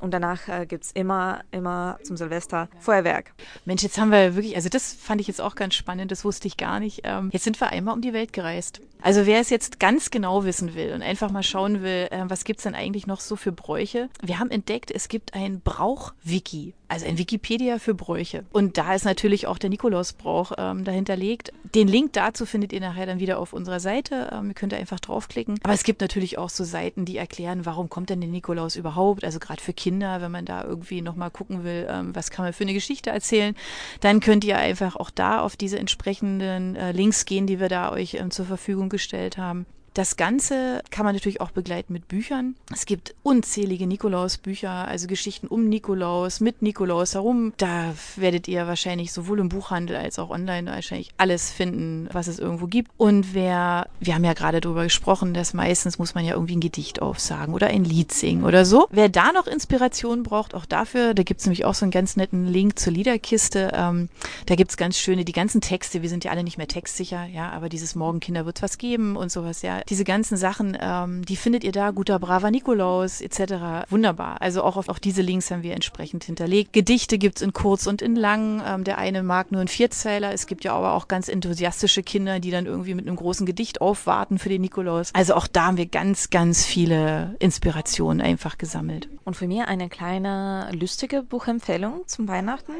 und 0.00 0.12
danach 0.12 0.48
äh, 0.48 0.66
gibt 0.66 0.84
es 0.84 0.92
immer, 0.92 1.40
immer 1.50 1.98
zum 2.02 2.16
Silvester 2.16 2.68
Feuerwerk. 2.78 3.32
Mensch, 3.64 3.82
jetzt 3.82 3.98
haben 3.98 4.10
wir 4.10 4.34
wirklich, 4.34 4.56
also 4.56 4.68
das 4.68 4.92
fand 4.92 5.20
ich 5.20 5.28
jetzt 5.28 5.40
auch 5.40 5.54
ganz 5.54 5.74
spannend, 5.74 6.10
das 6.10 6.24
wusste 6.24 6.48
ich 6.48 6.56
gar 6.56 6.80
nicht. 6.80 7.02
Ähm, 7.04 7.30
jetzt 7.32 7.44
sind 7.44 7.60
wir 7.60 7.70
einmal 7.70 7.94
um 7.94 8.00
die 8.00 8.12
Welt 8.12 8.32
gereist. 8.32 8.80
Also 9.00 9.26
wer 9.26 9.40
es 9.40 9.50
jetzt 9.50 9.78
ganz 9.78 10.10
genau 10.10 10.44
wissen 10.44 10.74
will 10.74 10.92
und 10.92 11.02
einfach 11.02 11.30
mal 11.30 11.42
schauen 11.42 11.82
will, 11.82 12.08
äh, 12.10 12.24
was 12.26 12.44
gibt's 12.44 12.64
denn 12.64 12.74
eigentlich 12.74 13.06
noch 13.06 13.20
so 13.20 13.36
für 13.36 13.52
Bräuche? 13.52 14.08
Wir 14.22 14.38
haben 14.38 14.50
entdeckt, 14.50 14.90
es 14.90 15.08
gibt 15.08 15.34
ein 15.34 15.60
Brauch-Wiki, 15.60 16.74
also 16.88 17.06
ein 17.06 17.18
Wikipedia 17.18 17.78
für 17.78 17.94
Bräuche. 17.94 18.44
Und 18.50 18.78
da 18.78 18.94
ist 18.94 19.04
natürlich 19.04 19.46
auch 19.46 19.58
der 19.58 19.70
Nikolausbrauch 19.70 20.52
ähm, 20.56 20.84
dahinterlegt. 20.84 21.52
Den 21.74 21.86
Link 21.86 22.14
dazu 22.14 22.46
findet 22.46 22.72
ihr 22.72 22.80
nachher 22.80 23.06
dann 23.06 23.20
wieder 23.20 23.38
auf 23.38 23.52
unserer 23.52 23.78
Seite. 23.78 24.30
Ähm, 24.32 24.48
ihr 24.48 24.54
könnt 24.54 24.72
einfach 24.72 24.98
draufklicken. 24.98 25.58
Aber 25.62 25.74
es 25.74 25.84
gibt 25.84 26.00
natürlich 26.00 26.38
auch 26.38 26.48
so 26.48 26.64
Seiten, 26.64 27.04
die 27.04 27.18
erklären, 27.18 27.66
warum 27.66 27.90
kommt 27.90 28.10
denn 28.10 28.20
der 28.20 28.30
Nikolaus 28.30 28.76
überhaupt? 28.76 29.24
Also 29.24 29.38
gerade 29.38 29.62
für 29.62 29.74
Kinder, 29.74 30.22
wenn 30.22 30.32
man 30.32 30.46
da 30.46 30.64
irgendwie 30.64 31.02
nochmal 31.02 31.30
gucken 31.30 31.62
will, 31.62 31.86
ähm, 31.90 32.14
was 32.14 32.30
kann 32.30 32.44
man 32.44 32.52
für 32.52 32.64
eine 32.64 32.74
Geschichte 32.74 33.10
erzählen, 33.10 33.54
dann 34.00 34.20
könnt 34.20 34.44
ihr 34.44 34.56
einfach 34.56 34.96
auch 34.96 35.10
da 35.10 35.40
auf 35.40 35.56
diese 35.56 35.78
entsprechenden 35.78 36.74
äh, 36.74 36.92
Links 36.92 37.26
gehen, 37.26 37.46
die 37.46 37.60
wir 37.60 37.68
da 37.68 37.92
euch 37.92 38.14
ähm, 38.14 38.30
zur 38.30 38.46
Verfügung 38.46 38.88
gestellt 38.88 39.36
haben. 39.36 39.66
Das 39.98 40.16
Ganze 40.16 40.80
kann 40.92 41.04
man 41.04 41.16
natürlich 41.16 41.40
auch 41.40 41.50
begleiten 41.50 41.92
mit 41.92 42.06
Büchern. 42.06 42.54
Es 42.72 42.86
gibt 42.86 43.16
unzählige 43.24 43.88
Nikolaus-Bücher, 43.88 44.70
also 44.70 45.08
Geschichten 45.08 45.48
um 45.48 45.68
Nikolaus, 45.68 46.38
mit 46.38 46.62
Nikolaus 46.62 47.14
herum. 47.14 47.52
Da 47.56 47.96
werdet 48.14 48.46
ihr 48.46 48.68
wahrscheinlich 48.68 49.12
sowohl 49.12 49.40
im 49.40 49.48
Buchhandel 49.48 49.96
als 49.96 50.20
auch 50.20 50.30
online 50.30 50.70
wahrscheinlich 50.70 51.10
alles 51.16 51.50
finden, 51.50 52.08
was 52.12 52.28
es 52.28 52.38
irgendwo 52.38 52.68
gibt. 52.68 52.92
Und 52.96 53.34
wer, 53.34 53.88
wir 53.98 54.14
haben 54.14 54.22
ja 54.22 54.34
gerade 54.34 54.60
darüber 54.60 54.84
gesprochen, 54.84 55.34
dass 55.34 55.52
meistens 55.52 55.98
muss 55.98 56.14
man 56.14 56.24
ja 56.24 56.34
irgendwie 56.34 56.54
ein 56.54 56.60
Gedicht 56.60 57.02
aufsagen 57.02 57.52
oder 57.52 57.66
ein 57.66 57.82
Lied 57.82 58.12
singen 58.12 58.44
oder 58.44 58.64
so. 58.64 58.86
Wer 58.92 59.08
da 59.08 59.32
noch 59.32 59.48
Inspiration 59.48 60.22
braucht, 60.22 60.54
auch 60.54 60.64
dafür, 60.64 61.12
da 61.12 61.24
gibt 61.24 61.40
es 61.40 61.46
nämlich 61.46 61.64
auch 61.64 61.74
so 61.74 61.84
einen 61.84 61.90
ganz 61.90 62.14
netten 62.14 62.46
Link 62.46 62.78
zur 62.78 62.92
Liederkiste. 62.92 63.72
Ähm, 63.74 64.10
da 64.46 64.54
gibt 64.54 64.70
es 64.70 64.76
ganz 64.76 64.96
schöne, 64.96 65.24
die 65.24 65.32
ganzen 65.32 65.60
Texte, 65.60 66.02
wir 66.02 66.08
sind 66.08 66.22
ja 66.22 66.30
alle 66.30 66.44
nicht 66.44 66.56
mehr 66.56 66.68
textsicher, 66.68 67.24
ja, 67.26 67.50
aber 67.50 67.68
dieses 67.68 67.96
Morgenkinder 67.96 68.46
wird 68.46 68.62
was 68.62 68.78
geben 68.78 69.16
und 69.16 69.32
sowas, 69.32 69.62
ja 69.62 69.82
diese 69.88 70.04
ganzen 70.04 70.36
Sachen, 70.36 70.76
ähm, 70.80 71.24
die 71.24 71.36
findet 71.36 71.64
ihr 71.64 71.72
da, 71.72 71.90
guter, 71.90 72.18
braver 72.18 72.50
Nikolaus 72.50 73.20
etc. 73.20 73.90
Wunderbar. 73.90 74.40
Also 74.40 74.62
auch 74.62 74.76
auf 74.76 74.88
auch 74.88 74.98
diese 74.98 75.22
Links 75.22 75.50
haben 75.50 75.62
wir 75.62 75.74
entsprechend 75.74 76.24
hinterlegt. 76.24 76.72
Gedichte 76.72 77.18
gibt's 77.18 77.42
in 77.42 77.52
kurz 77.52 77.86
und 77.86 78.02
in 78.02 78.16
lang. 78.16 78.62
Ähm, 78.66 78.84
der 78.84 78.98
eine 78.98 79.22
mag 79.22 79.52
nur 79.52 79.60
einen 79.60 79.68
Vierzeiler. 79.68 80.32
Es 80.32 80.46
gibt 80.46 80.64
ja 80.64 80.74
aber 80.74 80.92
auch 80.94 81.08
ganz 81.08 81.28
enthusiastische 81.28 82.02
Kinder, 82.02 82.40
die 82.40 82.50
dann 82.50 82.66
irgendwie 82.66 82.94
mit 82.94 83.06
einem 83.06 83.16
großen 83.16 83.46
Gedicht 83.46 83.80
aufwarten 83.80 84.38
für 84.38 84.48
den 84.48 84.60
Nikolaus. 84.60 85.10
Also 85.14 85.34
auch 85.34 85.46
da 85.46 85.66
haben 85.66 85.76
wir 85.76 85.86
ganz, 85.86 86.30
ganz 86.30 86.64
viele 86.64 87.36
Inspirationen 87.38 88.20
einfach 88.20 88.58
gesammelt. 88.58 89.08
Und 89.24 89.34
für 89.34 89.46
mich 89.46 89.62
eine 89.62 89.88
kleine 89.88 90.70
lustige 90.72 91.22
Buchempfehlung 91.22 92.02
zum 92.06 92.28
Weihnachten 92.28 92.72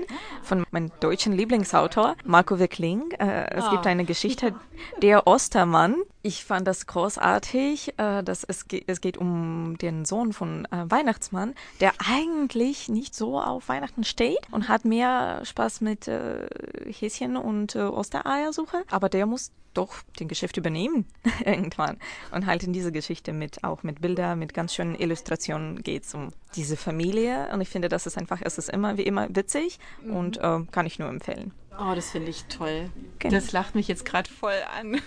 von 0.43 0.65
meinem 0.71 0.91
deutschen 1.00 1.33
Lieblingsautor 1.33 2.17
Marco 2.25 2.59
Wickling. 2.59 3.11
Äh, 3.19 3.55
es 3.55 3.65
oh. 3.67 3.71
gibt 3.71 3.87
eine 3.87 4.05
Geschichte, 4.05 4.55
der 5.03 5.27
Ostermann. 5.27 5.95
Ich 6.28 6.44
fand 6.44 6.68
das 6.68 6.87
großartig, 6.87 7.94
äh, 7.97 8.23
dass 8.23 8.44
es, 8.44 8.66
es 8.87 9.00
geht 9.00 9.16
um 9.16 9.78
den 9.78 10.04
Sohn 10.04 10.35
von 10.35 10.66
äh, 10.66 10.85
Weihnachtsmann, 10.85 11.54
der 11.80 11.94
eigentlich 12.06 12.90
nicht 12.90 13.14
so 13.14 13.40
auf 13.40 13.70
Weihnachten 13.70 14.04
steht 14.04 14.37
und 14.50 14.68
hat 14.68 14.85
mehr 14.85 15.40
Spaß 15.42 15.80
mit 15.80 16.06
äh, 16.06 16.47
Häschen 16.85 17.38
und 17.38 17.75
Ostereiersuche, 17.76 18.85
aber 18.90 19.08
der 19.08 19.25
muss 19.25 19.52
doch 19.73 20.02
den 20.20 20.28
Geschäft 20.28 20.58
übernehmen 20.58 21.06
irgendwann 21.47 21.97
und 22.30 22.44
halt 22.44 22.62
in 22.62 22.75
diese 22.75 22.92
Geschichte 22.92 23.32
mit 23.32 23.64
auch 23.64 23.82
mit 23.82 24.02
Bildern, 24.02 24.38
mit 24.38 24.52
ganz 24.52 24.75
schönen 24.75 24.97
Illustrationen 24.97 25.82
geht 25.82 26.04
es 26.04 26.12
um 26.12 26.28
diese 26.56 26.76
Familie 26.76 27.49
und 27.54 27.62
ich 27.62 27.70
finde, 27.70 27.88
das 27.88 28.06
ist 28.06 28.18
einfach, 28.18 28.40
es 28.42 28.58
ist 28.58 28.68
immer 28.68 28.99
wie 28.99 29.04
immer 29.04 29.35
witzig 29.35 29.78
mhm. 30.04 30.14
und 30.14 30.37
äh, 30.37 30.61
kann 30.73 30.85
ich 30.85 30.99
nur 30.99 31.08
empfehlen. 31.08 31.52
Oh, 31.80 31.94
das 31.94 32.11
finde 32.11 32.28
ich 32.28 32.44
toll. 32.44 32.90
Genau. 33.18 33.35
Das 33.35 33.52
lacht 33.52 33.75
mich 33.75 33.88
jetzt 33.88 34.04
gerade 34.04 34.28
voll 34.28 34.61
an. 34.78 35.00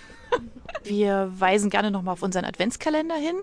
Wir 0.84 1.32
weisen 1.38 1.70
gerne 1.70 1.90
nochmal 1.90 2.14
auf 2.14 2.22
unseren 2.22 2.44
Adventskalender 2.44 3.14
hin. 3.14 3.36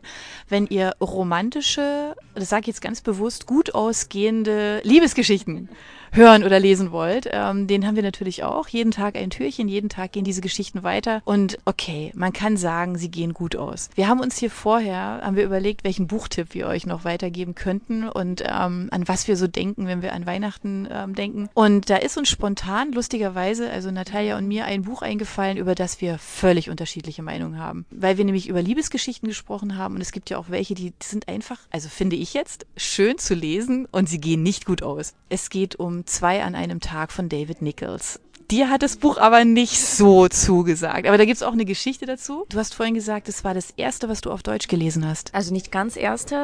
Wenn 0.48 0.68
ihr 0.68 0.94
romantische, 1.00 2.16
das 2.36 2.50
sage 2.50 2.62
ich 2.62 2.68
jetzt 2.68 2.82
ganz 2.82 3.02
bewusst, 3.02 3.46
gut 3.46 3.74
ausgehende 3.74 4.82
Liebesgeschichten 4.84 5.70
hören 6.12 6.44
oder 6.44 6.60
lesen 6.60 6.92
wollt, 6.92 7.30
ähm, 7.32 7.68
den 7.68 7.86
haben 7.86 7.96
wir 7.96 8.04
natürlich 8.04 8.44
auch. 8.44 8.68
Jeden 8.68 8.92
Tag 8.92 9.16
ein 9.16 9.30
Türchen, 9.30 9.68
jeden 9.68 9.90
Tag 9.90 10.12
gehen 10.12 10.24
diese 10.24 10.42
Geschichten 10.42 10.84
weiter. 10.84 11.22
Und 11.26 11.58
okay, 11.66 12.12
man 12.16 12.34
kann 12.34 12.58
sagen, 12.58 12.98
sie 12.98 13.10
gehen 13.12 13.34
gut 13.34 13.56
aus. 13.56 13.90
Wir 13.96 14.08
haben 14.08 14.20
uns 14.20 14.38
hier 14.38 14.52
vorher, 14.52 15.22
haben 15.24 15.36
wir 15.36 15.44
überlegt, 15.44 15.84
welchen 15.84 16.08
Buchtipp 16.08 16.54
wir 16.54 16.68
euch 16.68 16.86
noch 16.86 17.04
weitergeben 17.04 17.56
könnten 17.56 18.08
und 18.08 18.44
ähm, 18.46 18.90
an 18.92 19.08
was 19.08 19.28
wir 19.28 19.38
so 19.38 19.48
denken, 19.48 19.88
wenn 19.88 20.02
wir 20.02 20.14
an 20.14 20.26
Weihnachten 20.26 20.88
ähm, 20.92 21.16
denken. 21.16 21.50
Und 21.54 21.90
da 21.90 21.98
ist 21.98 22.18
uns 22.18 22.30
spontan, 22.30 22.92
lustigerweise, 22.92 23.70
also 23.70 23.92
Natalia 23.92 24.38
und 24.38 24.48
mir, 24.48 24.66
ein 24.66 24.84
Buch 24.84 25.02
eingefallen, 25.02 25.58
über 25.58 25.76
das 25.76 26.02
wir 26.02 26.18
völlig 26.18 26.70
unterschiedliche 26.70 27.24
Meinungen 27.24 27.60
haben. 27.60 27.86
Weil 27.92 28.18
wir 28.18 28.26
nämlich 28.26 28.48
über 28.48 28.62
Liebesgeschichten 28.62 29.28
gesprochen 29.28 29.78
haben 29.78 29.96
und 29.96 30.02
es 30.02 30.12
gibt 30.12 30.30
ja 30.30 30.38
auch 30.38 30.50
welche, 30.50 30.76
die 30.76 30.94
sind 31.02 31.28
einfach, 31.28 31.60
also 31.72 31.90
finde 31.90 32.16
ich 32.16 32.34
jetzt, 32.34 32.66
schön 32.78 33.18
zu 33.18 33.34
lesen 33.34 33.88
und 33.92 34.10
sie 34.10 34.20
gehen 34.20 34.44
nicht 34.44 34.66
gut 34.66 34.84
aus. 34.84 35.14
Es 35.30 35.50
geht 35.50 35.78
um 35.78 35.99
Zwei 36.06 36.44
an 36.44 36.56
einem 36.56 36.80
Tag 36.80 37.12
von 37.12 37.30
David 37.30 37.62
Nichols. 37.62 38.20
Dir 38.52 38.72
hat 38.72 38.82
das 38.82 38.98
Buch 38.98 39.20
aber 39.20 39.46
nicht 39.46 39.80
so 39.80 40.28
zugesagt. 40.28 41.06
Aber 41.06 41.20
da 41.20 41.26
gibt 41.26 41.36
es 41.36 41.44
auch 41.44 41.54
eine 41.54 41.66
Geschichte 41.66 42.08
dazu. 42.08 42.48
Du 42.50 42.58
hast 42.58 42.74
vorhin 42.74 42.96
gesagt, 42.96 43.30
es 43.30 43.44
war 43.44 43.54
das 43.54 43.70
erste, 43.78 44.10
was 44.10 44.22
du 44.22 44.32
auf 44.32 44.42
Deutsch 44.42 44.68
gelesen 44.68 45.08
hast. 45.08 45.36
Also 45.36 45.54
nicht 45.54 45.72
ganz 45.72 45.96
erste. 45.96 46.36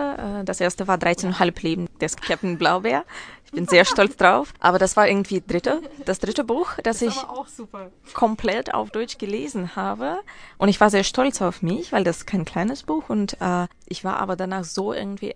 Äh, 0.41 0.43
das 0.43 0.61
erste 0.61 0.87
war 0.87 0.99
13,5 0.99 1.63
Leben 1.63 1.89
des 1.99 2.15
Captain 2.15 2.59
Blaubeer. 2.59 3.05
Ich 3.45 3.51
bin 3.53 3.67
sehr 3.67 3.85
stolz 3.85 4.15
drauf. 4.17 4.53
Aber 4.59 4.77
das 4.77 4.95
war 4.95 5.07
irgendwie 5.07 5.41
dritte, 5.41 5.81
das 6.05 6.19
dritte 6.19 6.43
Buch, 6.43 6.73
das, 6.83 6.99
das 6.99 7.01
ich 7.01 8.13
komplett 8.13 8.71
auf 8.71 8.91
Deutsch 8.91 9.17
gelesen 9.17 9.75
habe. 9.75 10.19
Und 10.59 10.69
ich 10.69 10.79
war 10.79 10.91
sehr 10.91 11.03
stolz 11.03 11.41
auf 11.41 11.63
mich, 11.63 11.91
weil 11.91 12.03
das 12.03 12.17
ist 12.17 12.27
kein 12.27 12.45
kleines 12.45 12.83
Buch. 12.83 13.09
Und 13.09 13.41
äh, 13.41 13.65
ich 13.87 14.03
war 14.03 14.17
aber 14.17 14.35
danach 14.35 14.63
so 14.63 14.93
irgendwie 14.93 15.33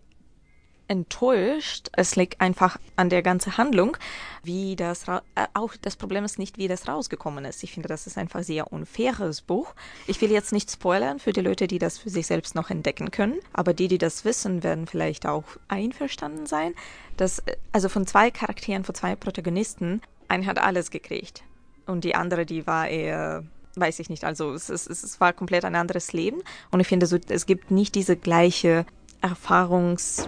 enttäuscht. 0.89 1.89
Es 1.93 2.15
liegt 2.15 2.41
einfach 2.41 2.77
an 2.95 3.09
der 3.09 3.21
ganzen 3.21 3.57
Handlung, 3.57 3.95
wie 4.43 4.75
das 4.75 5.07
äh, 5.07 5.19
auch 5.53 5.75
das 5.81 5.95
Problem 5.95 6.25
ist 6.25 6.39
nicht, 6.39 6.57
wie 6.57 6.67
das 6.67 6.87
rausgekommen 6.87 7.45
ist. 7.45 7.63
Ich 7.63 7.71
finde, 7.71 7.87
das 7.87 8.07
ist 8.07 8.17
einfach 8.17 8.43
sehr 8.43 8.73
unfaires 8.73 9.41
Buch. 9.41 9.73
Ich 10.07 10.19
will 10.21 10.31
jetzt 10.31 10.51
nicht 10.51 10.69
spoilern 10.71 11.19
für 11.19 11.31
die 11.31 11.41
Leute, 11.41 11.67
die 11.67 11.79
das 11.79 11.97
für 11.97 12.09
sich 12.09 12.27
selbst 12.27 12.55
noch 12.55 12.69
entdecken 12.69 13.11
können, 13.11 13.39
aber 13.53 13.73
die, 13.73 13.87
die 13.87 13.97
das 13.97 14.25
wissen, 14.25 14.63
werden 14.63 14.87
vielleicht 14.87 15.25
auch 15.25 15.45
einverstanden 15.67 16.47
sein, 16.47 16.73
dass 17.17 17.39
äh, 17.39 17.55
also 17.71 17.87
von 17.87 18.07
zwei 18.07 18.31
Charakteren, 18.31 18.83
von 18.83 18.95
zwei 18.95 19.15
Protagonisten, 19.15 20.01
eine 20.27 20.45
hat 20.45 20.59
alles 20.59 20.91
gekriegt 20.91 21.43
und 21.85 22.03
die 22.03 22.15
andere, 22.15 22.45
die 22.45 22.67
war 22.67 22.87
eher 22.87 23.43
weiß 23.75 23.99
ich 23.99 24.09
nicht. 24.09 24.25
Also 24.25 24.51
es, 24.53 24.67
es, 24.69 24.87
es 24.87 25.21
war 25.21 25.31
komplett 25.31 25.63
ein 25.63 25.75
anderes 25.75 26.11
Leben 26.11 26.41
und 26.71 26.79
ich 26.79 26.87
finde, 26.87 27.05
so, 27.05 27.17
es 27.29 27.45
gibt 27.45 27.71
nicht 27.71 27.95
diese 27.95 28.17
gleiche 28.17 28.85
Erfahrungs 29.21 30.27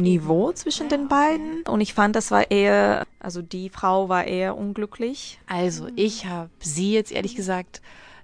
Niveau 0.00 0.52
zwischen 0.52 0.88
den 0.88 1.08
beiden. 1.08 1.62
Und 1.68 1.80
ich 1.80 1.94
fand, 1.94 2.16
das 2.16 2.30
war 2.30 2.50
eher, 2.50 3.06
also 3.18 3.42
die 3.42 3.68
Frau 3.70 4.08
war 4.08 4.24
eher 4.24 4.56
unglücklich. 4.56 5.38
Also 5.46 5.88
ich 5.96 6.26
habe 6.26 6.50
sie 6.60 6.92
jetzt 6.92 7.12
ehrlich 7.12 7.36
gesagt 7.36 7.80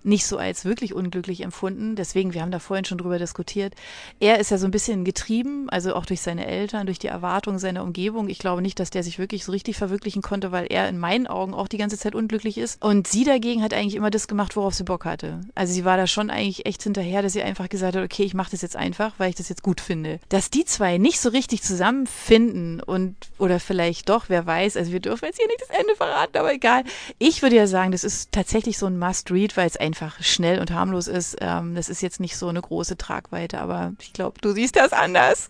nicht 0.06 0.26
so 0.26 0.38
als 0.38 0.64
wirklich 0.64 0.94
unglücklich 0.94 1.42
empfunden. 1.42 1.96
Deswegen, 1.96 2.32
wir 2.32 2.42
haben 2.42 2.50
da 2.50 2.58
vorhin 2.58 2.84
schon 2.84 2.98
drüber 2.98 3.18
diskutiert. 3.18 3.74
Er 4.20 4.38
ist 4.38 4.50
ja 4.50 4.58
so 4.58 4.66
ein 4.66 4.70
bisschen 4.70 5.04
getrieben, 5.04 5.68
also 5.68 5.94
auch 5.94 6.06
durch 6.06 6.20
seine 6.20 6.46
Eltern, 6.46 6.86
durch 6.86 6.98
die 6.98 7.08
Erwartungen 7.08 7.58
seiner 7.58 7.82
Umgebung. 7.82 8.28
Ich 8.28 8.38
glaube 8.38 8.62
nicht, 8.62 8.78
dass 8.78 8.90
der 8.90 9.02
sich 9.02 9.18
wirklich 9.18 9.44
so 9.44 9.52
richtig 9.52 9.76
verwirklichen 9.76 10.22
konnte, 10.22 10.52
weil 10.52 10.66
er 10.70 10.88
in 10.88 10.98
meinen 10.98 11.26
Augen 11.26 11.54
auch 11.54 11.68
die 11.68 11.78
ganze 11.78 11.98
Zeit 11.98 12.14
unglücklich 12.14 12.56
ist. 12.56 12.82
Und 12.82 13.08
sie 13.08 13.24
dagegen 13.24 13.62
hat 13.62 13.74
eigentlich 13.74 13.96
immer 13.96 14.10
das 14.10 14.28
gemacht, 14.28 14.56
worauf 14.56 14.74
sie 14.74 14.84
Bock 14.84 15.04
hatte. 15.04 15.40
Also 15.54 15.72
sie 15.72 15.84
war 15.84 15.96
da 15.96 16.06
schon 16.06 16.30
eigentlich 16.30 16.66
echt 16.66 16.82
hinterher, 16.82 17.22
dass 17.22 17.32
sie 17.32 17.42
einfach 17.42 17.68
gesagt 17.68 17.96
hat, 17.96 18.04
okay, 18.04 18.22
ich 18.22 18.34
mache 18.34 18.52
das 18.52 18.62
jetzt 18.62 18.76
einfach, 18.76 19.14
weil 19.18 19.30
ich 19.30 19.36
das 19.36 19.48
jetzt 19.48 19.62
gut 19.62 19.80
finde. 19.80 20.20
Dass 20.28 20.50
die 20.50 20.64
zwei 20.64 20.98
nicht 20.98 21.20
so 21.20 21.30
richtig 21.30 21.62
zusammenfinden 21.62 22.80
und 22.80 23.16
oder 23.38 23.58
vielleicht 23.58 24.08
doch, 24.08 24.26
wer 24.28 24.46
weiß, 24.46 24.76
also 24.76 24.92
wir 24.92 25.00
dürfen 25.00 25.24
jetzt 25.26 25.38
hier 25.38 25.48
nicht 25.48 25.62
das 25.62 25.76
Ende 25.76 25.94
verraten, 25.96 26.38
aber 26.38 26.52
egal. 26.52 26.84
Ich 27.18 27.42
würde 27.42 27.56
ja 27.56 27.66
sagen, 27.66 27.90
das 27.90 28.04
ist 28.04 28.30
tatsächlich 28.32 28.78
so 28.78 28.86
ein 28.86 28.98
Must-Read, 28.98 29.56
weil 29.56 29.66
es 29.66 29.76
einfach 29.76 29.95
einfach 29.96 30.22
schnell 30.22 30.60
und 30.60 30.70
harmlos 30.70 31.08
ist. 31.08 31.36
Ähm, 31.40 31.74
das 31.74 31.88
ist 31.88 32.02
jetzt 32.02 32.20
nicht 32.20 32.36
so 32.36 32.48
eine 32.48 32.60
große 32.60 32.96
Tragweite, 32.96 33.60
aber 33.60 33.92
ich 34.00 34.12
glaube, 34.12 34.40
du 34.40 34.52
siehst 34.52 34.76
das 34.76 34.92
anders. 34.92 35.48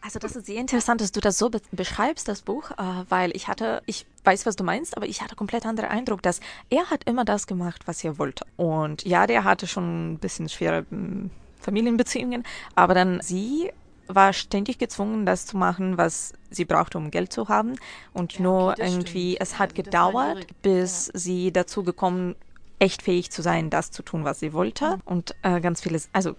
Also 0.00 0.20
das 0.20 0.36
ist 0.36 0.46
sehr 0.46 0.60
interessant, 0.60 1.00
dass 1.00 1.10
du 1.10 1.20
das 1.20 1.38
so 1.38 1.50
be 1.50 1.60
beschreibst, 1.72 2.28
das 2.28 2.42
Buch, 2.42 2.70
äh, 2.70 3.04
weil 3.08 3.34
ich 3.34 3.48
hatte, 3.48 3.82
ich 3.86 4.06
weiß, 4.22 4.46
was 4.46 4.54
du 4.54 4.62
meinst, 4.62 4.96
aber 4.96 5.06
ich 5.06 5.22
hatte 5.22 5.34
komplett 5.34 5.66
anderen 5.66 5.90
Eindruck, 5.90 6.22
dass 6.22 6.40
er 6.70 6.88
hat 6.88 7.02
immer 7.04 7.24
das 7.24 7.48
gemacht, 7.48 7.82
was 7.86 8.04
er 8.04 8.16
wollte. 8.18 8.46
Und 8.56 9.04
ja, 9.04 9.26
der 9.26 9.42
hatte 9.42 9.66
schon 9.66 10.12
ein 10.12 10.18
bisschen 10.18 10.48
schwere 10.48 10.86
hm, 10.88 11.30
Familienbeziehungen, 11.60 12.44
aber 12.76 12.94
dann 12.94 13.20
sie 13.22 13.72
war 14.06 14.32
ständig 14.32 14.78
gezwungen, 14.78 15.26
das 15.26 15.46
zu 15.46 15.56
machen, 15.56 15.98
was 15.98 16.32
sie 16.48 16.64
brauchte, 16.64 16.96
um 16.96 17.10
Geld 17.10 17.32
zu 17.32 17.48
haben. 17.48 17.74
Und 18.12 18.34
ja, 18.34 18.42
nur 18.42 18.70
okay, 18.70 18.82
irgendwie, 18.86 19.32
stimmt. 19.32 19.42
es 19.42 19.58
hat 19.58 19.74
gedauert, 19.74 20.46
bis 20.62 21.08
ja. 21.08 21.18
sie 21.18 21.52
dazu 21.52 21.82
gekommen 21.82 22.36
echt 22.78 23.02
fähig 23.02 23.30
zu 23.30 23.42
sein, 23.42 23.70
das 23.70 23.90
zu 23.90 24.02
tun, 24.02 24.24
was 24.24 24.40
sie 24.40 24.52
wollte. 24.52 24.98
Und 25.04 25.34
äh, 25.42 25.60
ganz 25.60 25.80
vieles, 25.80 26.08
also 26.12 26.36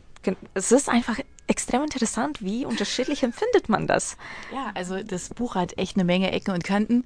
es 0.54 0.72
ist 0.72 0.90
einfach 0.90 1.20
extrem 1.48 1.84
interessant, 1.84 2.44
wie 2.44 2.66
unterschiedlich 2.66 3.24
empfindet 3.24 3.70
man 3.70 3.88
das. 3.88 4.18
Ja, 4.54 4.72
also 4.76 5.02
das 5.02 5.30
Buch 5.30 5.56
hat 5.56 5.78
echt 5.78 5.96
eine 5.96 6.04
Menge 6.04 6.32
Ecken 6.32 6.54
und 6.54 6.64
Kanten, 6.64 7.06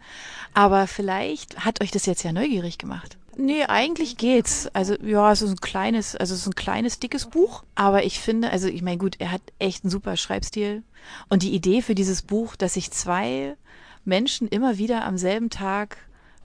aber 0.53 0.87
vielleicht 0.87 1.63
hat 1.63 1.81
euch 1.81 1.91
das 1.91 2.05
jetzt 2.05 2.23
ja 2.23 2.31
neugierig 2.31 2.77
gemacht. 2.77 3.17
Nee, 3.35 3.63
eigentlich 3.65 4.17
geht's. 4.17 4.67
Also 4.73 4.95
ja, 5.01 5.31
es 5.31 5.41
ist 5.41 5.51
ein 5.51 5.61
kleines, 5.61 6.15
also 6.15 6.33
es 6.33 6.41
ist 6.41 6.47
ein 6.47 6.55
kleines, 6.55 6.99
dickes 6.99 7.25
Buch. 7.25 7.63
Aber 7.75 8.03
ich 8.03 8.19
finde, 8.19 8.51
also 8.51 8.67
ich 8.67 8.81
meine, 8.83 8.97
gut, 8.97 9.15
er 9.19 9.31
hat 9.31 9.41
echt 9.59 9.83
einen 9.83 9.91
super 9.91 10.17
Schreibstil. 10.17 10.83
Und 11.29 11.41
die 11.41 11.53
Idee 11.53 11.81
für 11.81 11.95
dieses 11.95 12.21
Buch, 12.21 12.55
dass 12.55 12.75
sich 12.75 12.91
zwei 12.91 13.55
Menschen 14.05 14.47
immer 14.47 14.77
wieder 14.77 15.03
am 15.05 15.17
selben 15.17 15.49
Tag 15.49 15.97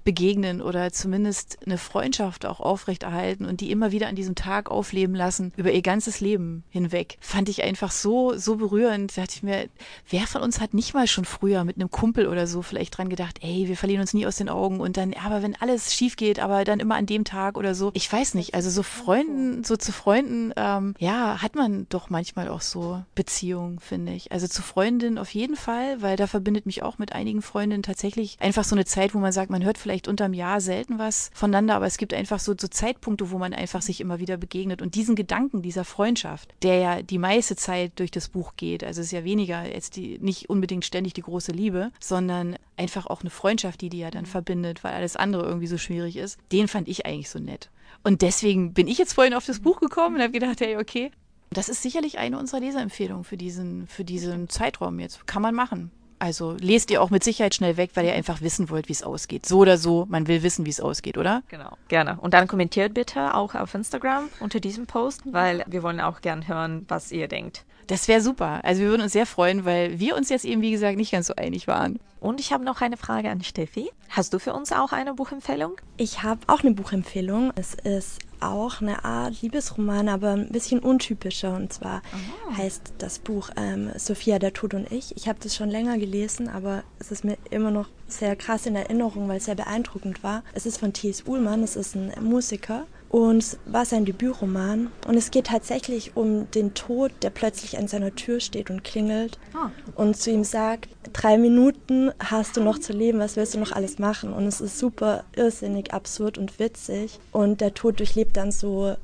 begegnen 0.08 0.62
oder 0.62 0.90
zumindest 0.90 1.58
eine 1.66 1.76
Freundschaft 1.76 2.46
auch 2.46 2.60
aufrechterhalten 2.60 3.44
und 3.44 3.60
die 3.60 3.70
immer 3.70 3.92
wieder 3.92 4.08
an 4.08 4.16
diesem 4.16 4.34
Tag 4.34 4.70
aufleben 4.70 5.14
lassen, 5.14 5.52
über 5.58 5.70
ihr 5.70 5.82
ganzes 5.82 6.20
Leben 6.20 6.64
hinweg. 6.70 7.18
Fand 7.20 7.50
ich 7.50 7.62
einfach 7.62 7.90
so, 7.90 8.34
so 8.34 8.56
berührend. 8.56 9.14
Da 9.14 9.20
dachte 9.20 9.34
ich 9.36 9.42
mir, 9.42 9.68
wer 10.08 10.26
von 10.26 10.40
uns 10.40 10.60
hat 10.60 10.72
nicht 10.72 10.94
mal 10.94 11.06
schon 11.06 11.26
früher 11.26 11.62
mit 11.64 11.76
einem 11.76 11.90
Kumpel 11.90 12.26
oder 12.26 12.46
so 12.46 12.62
vielleicht 12.62 12.96
dran 12.96 13.10
gedacht, 13.10 13.40
ey, 13.42 13.68
wir 13.68 13.76
verlieren 13.76 14.00
uns 14.00 14.14
nie 14.14 14.26
aus 14.26 14.36
den 14.36 14.48
Augen 14.48 14.80
und 14.80 14.96
dann, 14.96 15.12
aber 15.12 15.42
wenn 15.42 15.54
alles 15.56 15.92
schief 15.92 16.16
geht, 16.16 16.40
aber 16.40 16.64
dann 16.64 16.80
immer 16.80 16.94
an 16.94 17.04
dem 17.04 17.24
Tag 17.24 17.58
oder 17.58 17.74
so. 17.74 17.90
Ich 17.92 18.10
weiß 18.10 18.32
nicht, 18.32 18.54
also 18.54 18.70
so 18.70 18.82
Freunden, 18.82 19.62
so 19.62 19.76
zu 19.76 19.92
Freunden, 19.92 20.54
ähm, 20.56 20.94
ja, 20.98 21.42
hat 21.42 21.54
man 21.54 21.86
doch 21.90 22.08
manchmal 22.08 22.48
auch 22.48 22.62
so 22.62 23.02
Beziehungen, 23.14 23.78
finde 23.78 24.14
ich. 24.14 24.32
Also 24.32 24.48
zu 24.48 24.62
Freundinnen 24.62 25.18
auf 25.18 25.34
jeden 25.34 25.56
Fall, 25.56 26.00
weil 26.00 26.16
da 26.16 26.26
verbindet 26.26 26.64
mich 26.64 26.82
auch 26.82 26.96
mit 26.96 27.12
einigen 27.12 27.42
Freundinnen 27.42 27.82
tatsächlich 27.82 28.38
einfach 28.40 28.64
so 28.64 28.74
eine 28.74 28.86
Zeit, 28.86 29.14
wo 29.14 29.18
man 29.18 29.32
sagt, 29.32 29.50
man 29.50 29.62
hört 29.62 29.76
vielleicht 29.76 29.97
vielleicht 29.98 30.08
unterm 30.08 30.32
Jahr 30.32 30.60
selten 30.60 30.98
was 30.98 31.30
voneinander, 31.34 31.74
aber 31.74 31.86
es 31.86 31.98
gibt 31.98 32.14
einfach 32.14 32.38
so, 32.38 32.54
so 32.58 32.68
Zeitpunkte, 32.68 33.32
wo 33.32 33.38
man 33.38 33.52
einfach 33.52 33.82
sich 33.82 34.00
immer 34.00 34.20
wieder 34.20 34.36
begegnet. 34.36 34.80
Und 34.80 34.94
diesen 34.94 35.16
Gedanken 35.16 35.60
dieser 35.60 35.84
Freundschaft, 35.84 36.54
der 36.62 36.78
ja 36.78 37.02
die 37.02 37.18
meiste 37.18 37.56
Zeit 37.56 37.98
durch 37.98 38.12
das 38.12 38.28
Buch 38.28 38.52
geht, 38.56 38.84
also 38.84 39.00
es 39.00 39.08
ist 39.08 39.12
ja 39.12 39.24
weniger 39.24 39.64
jetzt 39.66 39.96
die, 39.96 40.18
nicht 40.20 40.48
unbedingt 40.48 40.84
ständig 40.84 41.14
die 41.14 41.22
große 41.22 41.50
Liebe, 41.50 41.90
sondern 41.98 42.56
einfach 42.76 43.06
auch 43.06 43.22
eine 43.22 43.30
Freundschaft, 43.30 43.80
die 43.80 43.88
die 43.88 43.98
ja 43.98 44.12
dann 44.12 44.26
verbindet, 44.26 44.84
weil 44.84 44.94
alles 44.94 45.16
andere 45.16 45.44
irgendwie 45.44 45.66
so 45.66 45.78
schwierig 45.78 46.16
ist, 46.16 46.38
den 46.52 46.68
fand 46.68 46.86
ich 46.86 47.04
eigentlich 47.04 47.30
so 47.30 47.40
nett. 47.40 47.70
Und 48.04 48.22
deswegen 48.22 48.74
bin 48.74 48.86
ich 48.86 48.98
jetzt 48.98 49.14
vorhin 49.14 49.34
auf 49.34 49.46
das 49.46 49.60
Buch 49.60 49.80
gekommen 49.80 50.16
und 50.16 50.22
habe 50.22 50.32
gedacht, 50.32 50.60
hey, 50.60 50.76
okay, 50.76 51.10
das 51.50 51.68
ist 51.68 51.82
sicherlich 51.82 52.18
eine 52.18 52.38
unserer 52.38 52.60
Leserempfehlungen 52.60 53.24
für 53.24 53.36
diesen, 53.36 53.88
für 53.88 54.04
diesen 54.04 54.48
Zeitraum 54.48 55.00
jetzt. 55.00 55.26
Kann 55.26 55.42
man 55.42 55.54
machen. 55.54 55.90
Also 56.18 56.56
lest 56.58 56.90
ihr 56.90 57.02
auch 57.02 57.10
mit 57.10 57.22
Sicherheit 57.24 57.54
schnell 57.54 57.76
weg, 57.76 57.90
weil 57.94 58.06
ihr 58.06 58.14
einfach 58.14 58.40
wissen 58.40 58.70
wollt, 58.70 58.88
wie 58.88 58.92
es 58.92 59.02
ausgeht. 59.02 59.46
So 59.46 59.58
oder 59.58 59.78
so, 59.78 60.06
man 60.08 60.26
will 60.26 60.42
wissen, 60.42 60.66
wie 60.66 60.70
es 60.70 60.80
ausgeht, 60.80 61.16
oder? 61.16 61.42
Genau, 61.48 61.76
gerne. 61.88 62.18
Und 62.20 62.34
dann 62.34 62.48
kommentiert 62.48 62.94
bitte 62.94 63.34
auch 63.34 63.54
auf 63.54 63.74
Instagram 63.74 64.28
unter 64.40 64.60
diesem 64.60 64.86
Post, 64.86 65.22
weil 65.24 65.64
wir 65.66 65.82
wollen 65.82 66.00
auch 66.00 66.20
gern 66.20 66.48
hören, 66.48 66.84
was 66.88 67.12
ihr 67.12 67.28
denkt. 67.28 67.64
Das 67.86 68.06
wäre 68.06 68.20
super. 68.20 68.60
Also 68.64 68.82
wir 68.82 68.90
würden 68.90 69.02
uns 69.02 69.12
sehr 69.12 69.24
freuen, 69.24 69.64
weil 69.64 69.98
wir 69.98 70.14
uns 70.14 70.28
jetzt 70.28 70.44
eben, 70.44 70.60
wie 70.60 70.72
gesagt, 70.72 70.98
nicht 70.98 71.10
ganz 71.10 71.26
so 71.26 71.34
einig 71.36 71.66
waren. 71.68 71.98
Und 72.20 72.38
ich 72.38 72.52
habe 72.52 72.62
noch 72.62 72.82
eine 72.82 72.98
Frage 72.98 73.30
an 73.30 73.42
Steffi. 73.42 73.90
Hast 74.10 74.34
du 74.34 74.38
für 74.38 74.52
uns 74.52 74.72
auch 74.72 74.92
eine 74.92 75.14
Buchempfehlung? 75.14 75.76
Ich 75.96 76.22
habe 76.22 76.40
auch 76.48 76.60
eine 76.60 76.72
Buchempfehlung. 76.72 77.52
Es 77.56 77.74
ist 77.74 78.18
auch 78.40 78.80
eine 78.80 79.04
Art 79.04 79.40
Liebesroman, 79.42 80.08
aber 80.08 80.32
ein 80.32 80.48
bisschen 80.48 80.80
untypischer. 80.80 81.54
Und 81.54 81.72
zwar 81.72 82.02
oh. 82.12 82.56
heißt 82.56 82.94
das 82.98 83.18
Buch 83.18 83.50
ähm, 83.56 83.90
Sophia, 83.96 84.38
der 84.38 84.52
Tod 84.52 84.74
und 84.74 84.90
ich. 84.90 85.16
Ich 85.16 85.28
habe 85.28 85.38
das 85.42 85.54
schon 85.54 85.70
länger 85.70 85.98
gelesen, 85.98 86.48
aber 86.48 86.82
es 86.98 87.10
ist 87.10 87.24
mir 87.24 87.36
immer 87.50 87.70
noch 87.70 87.88
sehr 88.06 88.36
krass 88.36 88.66
in 88.66 88.76
Erinnerung, 88.76 89.28
weil 89.28 89.38
es 89.38 89.44
sehr 89.44 89.54
beeindruckend 89.54 90.22
war. 90.22 90.42
Es 90.54 90.66
ist 90.66 90.78
von 90.78 90.92
T.S. 90.92 91.24
Uhlmann, 91.26 91.62
es 91.62 91.76
ist 91.76 91.94
ein 91.94 92.12
Musiker 92.20 92.86
und 93.10 93.38
es 93.38 93.58
war 93.64 93.84
sein 93.84 94.04
Debütroman. 94.04 94.90
Und 95.06 95.16
es 95.16 95.30
geht 95.30 95.46
tatsächlich 95.46 96.16
um 96.16 96.50
den 96.50 96.74
Tod, 96.74 97.12
der 97.22 97.30
plötzlich 97.30 97.78
an 97.78 97.88
seiner 97.88 98.14
Tür 98.14 98.40
steht 98.40 98.70
und 98.70 98.84
klingelt 98.84 99.38
ah. 99.54 99.70
und 99.94 100.16
zu 100.16 100.30
ihm 100.30 100.44
sagt, 100.44 100.88
drei 101.12 101.38
Minuten 101.38 102.12
hast 102.18 102.56
du 102.56 102.62
noch 102.62 102.78
zu 102.78 102.92
leben, 102.92 103.18
was 103.18 103.36
willst 103.36 103.54
du 103.54 103.58
noch 103.58 103.72
alles 103.72 103.98
machen? 103.98 104.32
Und 104.32 104.46
es 104.46 104.60
ist 104.60 104.78
super 104.78 105.24
irrsinnig, 105.34 105.94
absurd 105.94 106.36
und 106.36 106.58
witzig. 106.58 107.18
Und 107.32 107.60
der 107.60 107.74
Tod 107.74 107.98
durchlebt 107.98 108.36
dann 108.36 108.52
so 108.52 108.94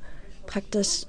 praktisch 0.46 1.06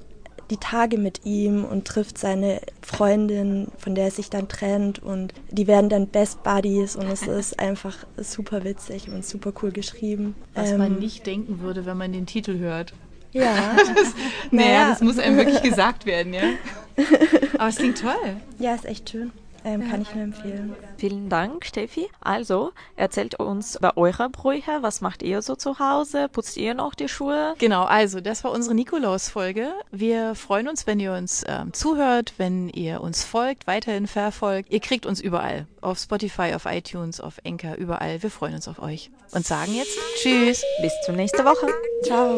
die 0.50 0.58
Tage 0.58 0.98
mit 0.98 1.26
ihm 1.26 1.66
und 1.66 1.86
trifft 1.86 2.18
seine 2.18 2.62
Freundin, 2.82 3.68
von 3.78 3.96
der 3.96 4.06
er 4.06 4.12
sich 4.12 4.30
dann 4.30 4.48
trennt 4.48 5.00
und 5.00 5.34
die 5.50 5.68
werden 5.68 5.90
dann 5.90 6.08
Best 6.08 6.44
Buddies 6.44 6.96
und 6.96 7.08
es 7.08 7.24
ist 7.24 7.60
einfach 7.60 7.98
super 8.18 8.64
witzig 8.64 9.10
und 9.10 9.26
super 9.26 9.54
cool 9.62 9.72
geschrieben. 9.72 10.36
Was 10.54 10.72
ähm, 10.72 10.78
man 10.78 11.00
nicht 11.00 11.26
denken 11.26 11.62
würde, 11.62 11.86
wenn 11.86 11.98
man 11.98 12.14
den 12.14 12.26
Titel 12.26 12.60
hört. 12.60 12.94
Ja. 13.32 13.76
das, 13.78 14.14
naja, 14.52 14.68
naja, 14.70 14.90
das 14.90 15.02
muss 15.02 15.18
einem 15.20 15.38
wirklich 15.38 15.62
gesagt 15.64 16.06
werden, 16.06 16.34
ja. 16.34 16.44
Aber 17.58 17.70
es 17.70 17.78
klingt 17.78 18.00
toll. 18.00 18.38
Ja, 18.60 18.76
ist 18.76 18.86
echt 18.86 19.10
schön. 19.10 19.32
Ähm, 19.66 19.90
kann 19.90 20.04
ich 20.04 20.14
nur 20.14 20.24
empfehlen. 20.24 20.76
Vielen 20.98 21.28
Dank, 21.28 21.66
Steffi. 21.66 22.08
Also, 22.22 22.72
erzählt 22.96 23.40
uns 23.40 23.76
über 23.76 23.98
eure 23.98 24.30
Brüche. 24.30 24.78
Was 24.82 25.02
macht 25.02 25.24
ihr 25.24 25.42
so 25.42 25.56
zu 25.56 25.80
Hause? 25.80 26.30
Putzt 26.32 26.56
ihr 26.56 26.76
noch 26.76 26.94
die 26.94 27.10
Schuhe? 27.10 27.56
Genau, 27.58 27.84
also, 27.84 28.22
das 28.22 28.44
war 28.44 28.52
unsere 28.52 28.76
Nikolaus-Folge. 28.76 29.74
Wir 29.92 30.36
freuen 30.36 30.68
uns, 30.68 30.86
wenn 30.86 31.00
ihr 31.00 31.14
uns 31.14 31.44
ähm, 31.48 31.74
zuhört, 31.74 32.36
wenn 32.38 32.70
ihr 32.70 33.02
uns 33.02 33.24
folgt, 33.24 33.66
weiterhin 33.66 34.06
verfolgt. 34.06 34.72
Ihr 34.72 34.80
kriegt 34.80 35.08
uns 35.08 35.20
überall. 35.20 35.66
Auf 35.82 35.98
Spotify, 35.98 36.54
auf 36.54 36.66
iTunes, 36.66 37.20
auf 37.20 37.40
Enker, 37.44 37.78
überall. 37.78 38.22
Wir 38.22 38.30
freuen 38.30 38.54
uns 38.54 38.68
auf 38.68 38.80
euch. 38.80 39.10
Und 39.32 39.48
sagen 39.48 39.74
jetzt 39.74 39.98
Tschüss. 40.22 40.64
Bis 40.82 40.94
zur 41.06 41.16
nächsten 41.16 41.44
Woche. 41.44 41.68
Ciao. 42.04 42.38